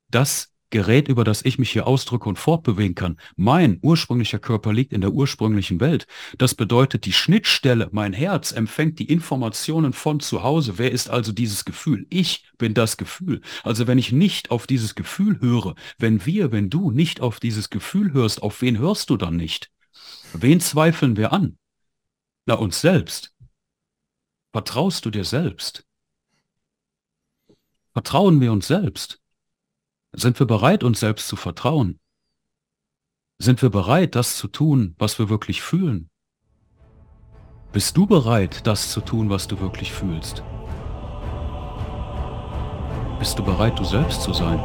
das 0.09 0.51
Gerät, 0.71 1.09
über 1.09 1.25
das 1.25 1.43
ich 1.43 1.59
mich 1.59 1.69
hier 1.69 1.85
ausdrücke 1.85 2.29
und 2.29 2.39
fortbewegen 2.39 2.95
kann. 2.95 3.17
Mein 3.35 3.79
ursprünglicher 3.81 4.39
Körper 4.39 4.71
liegt 4.71 4.93
in 4.93 5.01
der 5.01 5.11
ursprünglichen 5.11 5.81
Welt. 5.81 6.07
Das 6.37 6.55
bedeutet, 6.55 7.05
die 7.05 7.11
Schnittstelle, 7.11 7.89
mein 7.91 8.13
Herz 8.13 8.53
empfängt 8.53 8.97
die 8.99 9.11
Informationen 9.11 9.91
von 9.91 10.21
zu 10.21 10.43
Hause. 10.43 10.77
Wer 10.77 10.91
ist 10.91 11.09
also 11.09 11.33
dieses 11.33 11.65
Gefühl? 11.65 12.07
Ich 12.09 12.45
bin 12.57 12.73
das 12.73 12.95
Gefühl. 12.95 13.41
Also 13.63 13.85
wenn 13.85 13.97
ich 13.97 14.13
nicht 14.13 14.49
auf 14.49 14.65
dieses 14.65 14.95
Gefühl 14.95 15.41
höre, 15.41 15.75
wenn 15.97 16.25
wir, 16.25 16.53
wenn 16.53 16.69
du 16.69 16.91
nicht 16.91 17.19
auf 17.19 17.41
dieses 17.41 17.69
Gefühl 17.69 18.13
hörst, 18.13 18.41
auf 18.41 18.61
wen 18.61 18.79
hörst 18.79 19.09
du 19.09 19.17
dann 19.17 19.35
nicht? 19.35 19.71
Wen 20.33 20.61
zweifeln 20.61 21.17
wir 21.17 21.33
an? 21.33 21.57
Na, 22.45 22.55
uns 22.55 22.79
selbst. 22.79 23.30
Vertraust 24.51 25.05
du 25.05 25.11
dir 25.11 25.23
selbst? 25.23 25.85
Vertrauen 27.93 28.41
wir 28.41 28.51
uns 28.51 28.67
selbst? 28.67 29.21
Sind 30.13 30.37
wir 30.39 30.45
bereit, 30.45 30.83
uns 30.83 30.99
selbst 30.99 31.29
zu 31.29 31.37
vertrauen? 31.37 31.99
Sind 33.39 33.61
wir 33.61 33.69
bereit, 33.69 34.15
das 34.15 34.35
zu 34.35 34.49
tun, 34.49 34.93
was 34.97 35.19
wir 35.19 35.29
wirklich 35.29 35.61
fühlen? 35.61 36.09
Bist 37.71 37.95
du 37.95 38.05
bereit, 38.05 38.67
das 38.67 38.91
zu 38.91 38.99
tun, 38.99 39.29
was 39.29 39.47
du 39.47 39.59
wirklich 39.61 39.93
fühlst? 39.93 40.43
Bist 43.19 43.39
du 43.39 43.43
bereit, 43.43 43.79
du 43.79 43.85
selbst 43.85 44.21
zu 44.21 44.33
sein? 44.33 44.59